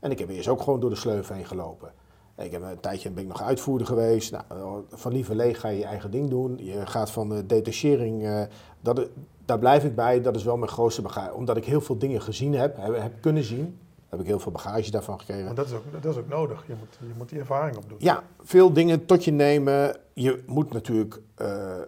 [0.00, 1.90] En ik heb eerst ook gewoon door de sleuven heen gelopen.
[2.40, 4.30] Ik heb een tijdje ben ik nog uitvoerder geweest.
[4.30, 6.58] Nou, van liever leeg ga je je eigen ding doen.
[6.58, 8.42] Je gaat van de detachering, eh,
[8.80, 9.08] dat,
[9.44, 10.20] daar blijf ik bij.
[10.20, 11.34] Dat is wel mijn grootste bagage.
[11.34, 14.52] Omdat ik heel veel dingen gezien heb, heb, heb kunnen zien, heb ik heel veel
[14.52, 15.44] bagage daarvan gekregen.
[15.44, 16.64] Maar dat is ook, dat is ook nodig.
[16.66, 17.98] Je moet, je moet die ervaring opdoen.
[18.00, 19.96] Ja, veel dingen tot je nemen.
[20.12, 21.78] Je moet natuurlijk eh,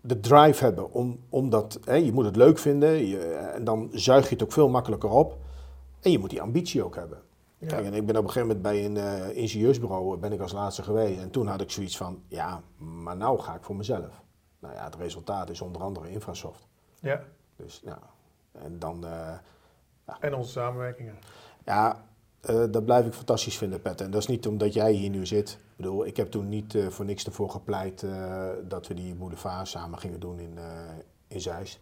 [0.00, 1.78] de drive hebben om, om dat.
[1.84, 3.06] Hè, je moet het leuk vinden.
[3.06, 3.18] Je,
[3.54, 5.36] en dan zuig je het ook veel makkelijker op.
[6.00, 7.18] En je moet die ambitie ook hebben.
[7.66, 7.72] Ja.
[7.72, 10.40] Kijk, en ik ben op een gegeven moment bij een eh, ingenieursbureau eh, ben ik
[10.40, 11.20] als laatste geweest.
[11.20, 14.22] En toen had ik zoiets van, ja, maar nou ga ik voor mezelf.
[14.58, 16.66] Nou ja, het resultaat is onder andere Infrasoft.
[17.00, 17.22] Ja,
[17.56, 17.98] Dus ja,
[18.52, 19.34] en dan, eh,
[20.20, 21.14] en onze samenwerkingen.
[21.64, 22.04] ja,
[22.70, 24.00] dat blijf ik fantastisch vinden, Pet.
[24.00, 25.50] En dat is niet omdat jij hier nu zit.
[25.50, 28.06] Ik bedoel, ik heb toen niet voor niks ervoor gepleit
[28.68, 30.58] dat we die boulevard samen gingen doen in,
[31.28, 31.80] in Zeist.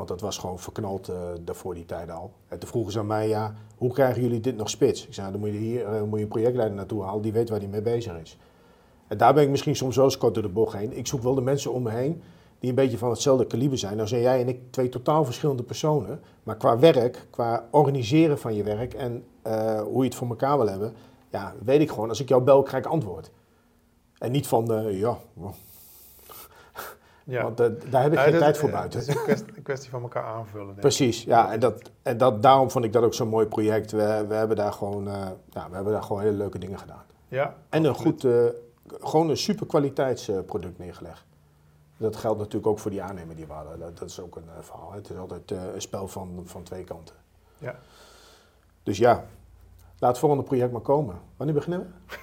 [0.00, 2.30] Want dat was gewoon verknald eh, daarvoor die tijd al.
[2.48, 5.06] En toen vroegen ze aan mij, ja, hoe krijgen jullie dit nog spits?
[5.06, 7.32] Ik zei, nou, dan moet je hier eh, moet je een projectleider naartoe halen, die
[7.32, 8.38] weet waar hij mee bezig is.
[9.08, 10.96] En daar ben ik misschien soms eens kort door de bocht heen.
[10.96, 12.22] Ik zoek wel de mensen om me heen
[12.58, 13.96] die een beetje van hetzelfde kaliber zijn.
[13.96, 16.20] Nou zijn jij en ik twee totaal verschillende personen.
[16.42, 20.56] Maar qua werk, qua organiseren van je werk en eh, hoe je het voor elkaar
[20.58, 20.92] wil hebben,
[21.30, 23.30] ja, weet ik gewoon, als ik jou bel, krijg ik antwoord.
[24.18, 25.18] En niet van, ja,
[27.30, 27.42] Ja.
[27.42, 28.98] want eh, daar heb ik Ja, geen tijd voor buiten.
[29.00, 30.74] Het is een kwestie, een kwestie van elkaar aanvullen.
[30.74, 33.90] Precies, ja, en, dat, en dat, daarom vond ik dat ook zo'n mooi project.
[33.90, 35.14] We, we, hebben daar gewoon, eh,
[35.50, 37.02] ja, we hebben daar gewoon hele leuke dingen gedaan.
[37.28, 38.32] Ja, En een goed, eh,
[39.00, 41.24] gewoon een super kwaliteitsproduct neergelegd.
[41.96, 43.78] Dat geldt natuurlijk ook voor die aannemer die we hadden.
[43.78, 44.90] Dat, dat is ook een verhaal.
[44.90, 44.96] hè.
[44.96, 47.14] Het is altijd een spel van, van twee kanten.
[47.58, 47.74] Ja.
[48.82, 49.24] Dus ja,
[49.98, 51.20] laat het volgende project maar komen.
[51.36, 52.18] Wanneer beginnen we?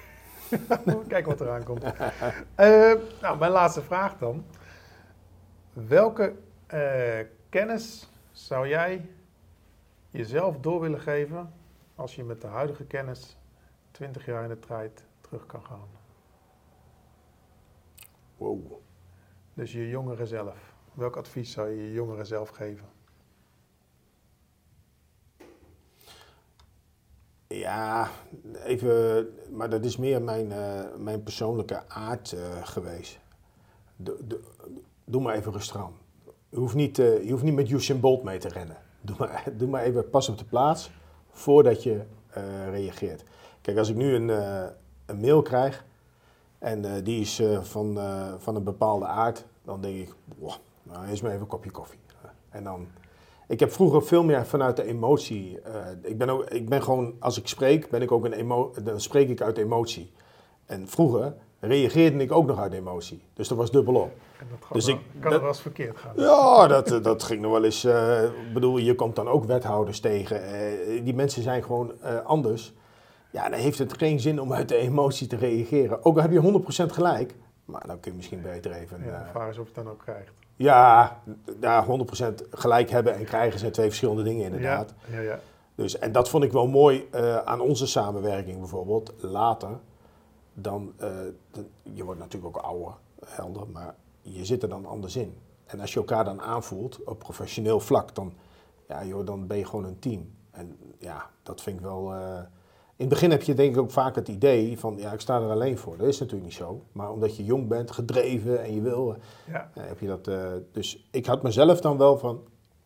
[1.08, 1.82] Kijk wat eraan komt.
[3.20, 4.44] Nou, mijn laatste vraag dan.
[5.86, 9.10] Welke eh, kennis zou jij
[10.10, 11.52] jezelf door willen geven
[11.94, 13.36] als je met de huidige kennis
[13.90, 15.88] 20 jaar in de tijd terug kan gaan?
[18.36, 18.72] Wow.
[19.54, 20.74] Dus je jongere zelf.
[20.92, 22.86] Welk advies zou je je jongere zelf geven?
[27.46, 28.10] Ja,
[28.64, 33.18] even, maar dat is meer mijn, eh, mijn persoonlijke aard eh, geweest.
[33.96, 34.40] Doe, doe,
[35.08, 35.92] doe maar even rustig aan.
[36.48, 38.76] Je hoeft niet, eh, je hoeft niet met Usain Bolt mee te rennen.
[39.00, 40.90] Doe maar, doe maar even pas op de plaats
[41.30, 43.24] voordat je eh, reageert.
[43.60, 44.64] Kijk, als ik nu een, eh,
[45.06, 45.84] een mail krijg
[46.58, 47.98] en die is van,
[48.38, 50.52] van een bepaalde aard, dan denk ik, wow,
[50.82, 51.98] nou, maar even een kopje koffie.
[52.48, 52.86] En dan,
[53.46, 55.60] ik heb vroeger veel meer vanuit de emotie.
[56.02, 59.00] ik, ben ook, ik ben gewoon, als ik spreek, ben ik ook een emo, dan
[59.00, 60.12] spreek ik uit emotie.
[60.66, 63.22] En vroeger reageerde ik ook nog uit emotie.
[63.34, 64.10] Dus dat was dubbelop.
[64.38, 66.12] En dat Dus wel- ik- kan dat- er wel eens verkeerd gaan.
[66.16, 67.84] Ja, dat, eh, dat ging nog wel eens.
[67.84, 70.42] eh, Ik bedoel, je komt dan ook wethouders tegen.
[70.44, 71.92] eh, die mensen zijn gewoon
[72.24, 72.72] anders.
[73.30, 76.04] Ja, dan heeft het geen zin om uit de emotie te reageren.
[76.04, 77.34] Ook al heb je 100% gelijk.
[77.64, 79.02] Maar dan kun je misschien beter even.
[79.04, 80.30] Ja, eh, vraag eens of je het dan ook krijgt.
[80.56, 81.20] ja,
[81.60, 84.94] ja, 100% gelijk hebben en krijgen zijn twee verschillende dingen inderdaad.
[85.10, 85.38] Ja, ja, ja.
[85.74, 87.08] Dus, en dat vond ik wel mooi
[87.44, 89.12] aan onze samenwerking bijvoorbeeld.
[89.20, 89.68] Later,
[90.62, 91.08] dan, eh,
[91.50, 92.92] de- je wordt natuurlijk ook ouder,
[93.26, 95.34] helder, maar je zit er dan anders in.
[95.66, 98.32] En als je elkaar dan aanvoelt op professioneel vlak, dan,
[98.88, 100.30] ja, joh, dan ben je gewoon een team.
[100.50, 102.12] En ja, dat vind ik wel...
[102.14, 102.38] eh,
[102.96, 105.40] in het begin heb je denk ik ook vaak het idee van, ja, ik sta
[105.40, 105.96] er alleen voor.
[105.96, 106.82] Dat is natuurlijk niet zo.
[106.92, 109.70] Maar omdat je jong bent, gedreven en je wil, ja.
[109.74, 110.30] eh, heb je dat...
[110.72, 112.42] dus ik had mezelf dan wel van,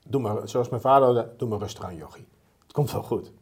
[0.09, 2.27] doe maar, zoals mijn vader doe maar rustig aan, jochie.
[2.73, 3.33] Het komt wel goed.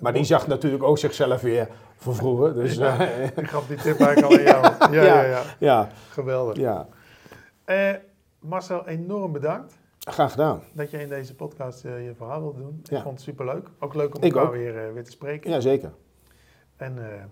[0.00, 2.54] Maar die zag natuurlijk ook zichzelf weer van vroeger.
[2.54, 3.02] Dus Ja.
[3.02, 4.74] ja, Ik gaf die tip eigenlijk al aan jou.
[4.94, 5.42] Ja, ja, ja.
[5.58, 6.56] ja, Geweldig.
[6.56, 6.88] ja,
[7.64, 7.90] Eh,
[8.40, 10.62] Marcel, enorm bedankt graag gedaan.
[10.72, 12.80] dat je in deze podcast eh, je verhaal wilde doen.
[12.90, 13.68] Ik vond het superleuk.
[13.78, 15.50] Ook leuk om elkaar weer, eh, weer te spreken.
[15.50, 15.92] Ja, zeker.
[16.76, 17.24] En eh,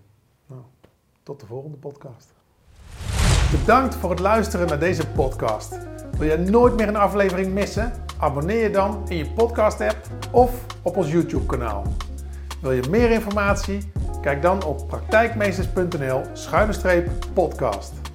[0.47, 0.61] nou,
[1.23, 2.33] tot de volgende podcast.
[3.51, 5.77] Bedankt voor het luisteren naar deze podcast.
[6.17, 7.93] Wil je nooit meer een aflevering missen?
[8.19, 9.97] Abonneer je dan in je podcast app
[10.31, 11.83] of op ons YouTube kanaal.
[12.61, 13.91] Wil je meer informatie?
[14.21, 18.06] Kijk dan op praktijkmeesters.nl schuine streep podcast.